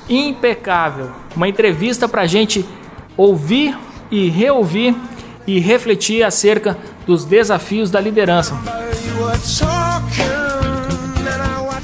impecável. 0.10 1.12
Uma 1.36 1.48
entrevista 1.48 2.08
para 2.08 2.22
a 2.22 2.28
gente 2.28 2.66
ouvir 3.18 3.78
e 4.12 4.30
reouvir 4.30 4.96
e 5.46 5.60
refletir 5.60 6.24
acerca 6.24 6.78
dos 7.06 7.26
desafios 7.26 7.90
da 7.92 8.00
liderança. 8.00 8.56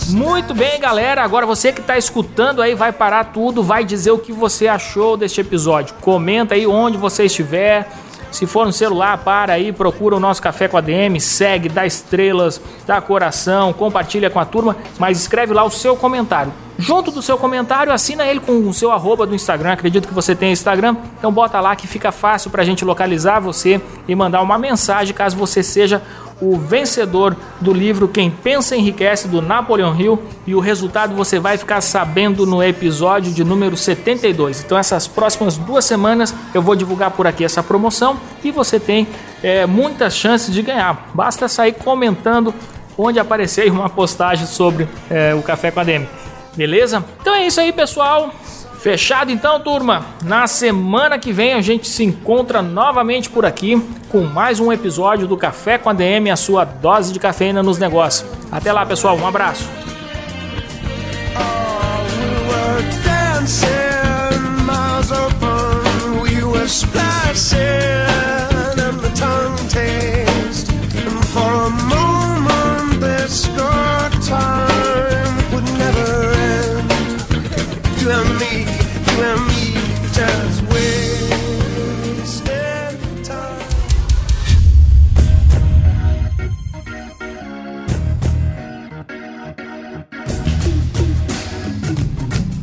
Muito 0.10 0.54
bem, 0.54 0.80
galera. 0.80 1.24
Agora 1.24 1.46
você 1.46 1.72
que 1.72 1.82
está 1.82 1.98
escutando 1.98 2.62
aí 2.62 2.74
vai 2.74 2.92
parar 2.92 3.26
tudo, 3.26 3.62
vai 3.62 3.84
dizer 3.84 4.12
o 4.12 4.18
que 4.18 4.32
você 4.32 4.68
achou 4.68 5.16
deste 5.16 5.42
episódio. 5.42 5.96
Comenta 6.02 6.56
aí 6.56 6.66
onde 6.66 6.98
você 6.98 7.26
estiver 7.26 7.88
se 8.32 8.46
for 8.46 8.66
no 8.66 8.74
celular, 8.74 9.18
para 9.20 9.54
aí, 9.54 9.72
procura 9.72 10.16
o 10.16 10.20
nosso 10.20 10.42
Café 10.42 10.68
com 10.68 10.78
a 10.78 10.82
DM, 10.82 11.20
segue, 11.20 11.70
dá 11.70 11.86
estrelas, 11.86 12.62
dá 12.86 13.02
coração, 13.02 13.74
compartilha 13.74 14.30
com 14.30 14.40
a 14.40 14.46
turma, 14.46 14.76
mas 14.98 15.20
escreve 15.20 15.54
lá 15.54 15.64
o 15.64 15.70
seu 15.70 15.96
comentário. 15.96 16.52
Junto 16.78 17.12
do 17.12 17.22
seu 17.22 17.38
comentário, 17.38 17.92
assina 17.92 18.26
ele 18.26 18.40
com 18.40 18.54
o 18.54 18.74
seu 18.74 18.90
arroba 18.90 19.26
do 19.26 19.36
Instagram. 19.36 19.74
Acredito 19.74 20.08
que 20.08 20.14
você 20.14 20.34
tem 20.34 20.54
Instagram, 20.54 20.96
então 21.18 21.30
bota 21.30 21.60
lá 21.60 21.76
que 21.76 21.86
fica 21.86 22.10
fácil 22.10 22.50
para 22.50 22.62
a 22.62 22.66
gente 22.66 22.86
localizar 22.86 23.42
você 23.42 23.82
e 24.08 24.16
mandar 24.16 24.42
uma 24.42 24.58
mensagem 24.58 25.14
caso 25.14 25.36
você 25.36 25.62
seja 25.62 26.02
o 26.42 26.58
vencedor 26.58 27.36
do 27.60 27.74
livro 27.74 28.08
Quem 28.08 28.30
Pensa 28.30 28.76
Enriquece, 28.76 29.28
do 29.28 29.42
Napoleon 29.42 29.96
Hill, 29.96 30.22
e 30.48 30.56
o 30.56 30.60
resultado 30.60 31.16
você 31.16 31.40
vai 31.40 31.58
ficar 31.58 31.82
sabendo 31.82 32.46
no 32.46 32.64
episódio 32.64 33.32
de 33.32 33.44
número 33.44 33.76
72. 33.76 34.64
Então, 34.64 34.78
essas 34.78 35.08
próximas 35.08 35.58
duas 35.58 35.86
semanas 35.86 36.34
eu 36.54 36.62
vou 36.62 36.76
divulgar 36.76 37.12
por 37.12 37.28
aqui 37.28 37.44
essa 37.44 37.62
promoção 37.62 38.18
e 38.44 38.52
você 38.52 38.80
tem 38.80 39.08
é, 39.44 39.66
muitas 39.66 40.16
chances 40.16 40.54
de 40.54 40.62
ganhar. 40.62 41.10
Basta 41.14 41.48
sair 41.48 41.74
comentando 41.74 42.54
onde 42.98 43.20
aparecer 43.20 43.70
uma 43.72 43.90
postagem 43.90 44.46
sobre 44.46 44.88
é, 45.10 45.34
o 45.34 45.42
Café 45.42 45.72
com 45.72 45.80
a 45.80 45.84
Demi. 45.84 46.08
Beleza? 46.56 47.04
Então 47.22 47.36
é 47.36 47.46
isso 47.46 47.60
aí, 47.60 47.72
pessoal. 47.72 48.34
Fechado 48.80 49.30
então, 49.30 49.60
turma. 49.60 50.06
Na 50.24 50.48
semana 50.48 51.20
que 51.20 51.34
vem 51.34 51.54
a 51.54 51.62
gente 51.62 51.88
se 51.88 52.04
encontra 52.04 52.62
novamente 52.62 53.30
por 53.30 53.46
aqui 53.46 53.82
com 54.10 54.22
mais 54.22 54.60
um 54.60 54.72
episódio 54.72 55.28
do 55.28 55.36
Café 55.36 55.78
com 55.78 55.90
a 55.90 55.94
DM, 55.94 56.32
a 56.32 56.36
sua 56.38 56.64
dose 56.64 57.12
de 57.12 57.20
cafeína 57.20 57.62
nos 57.62 57.78
negócios. 57.78 58.30
Até 58.50 58.72
lá, 58.72 58.86
pessoal. 58.86 59.18
Um 59.18 59.28
abraço. 59.28 59.68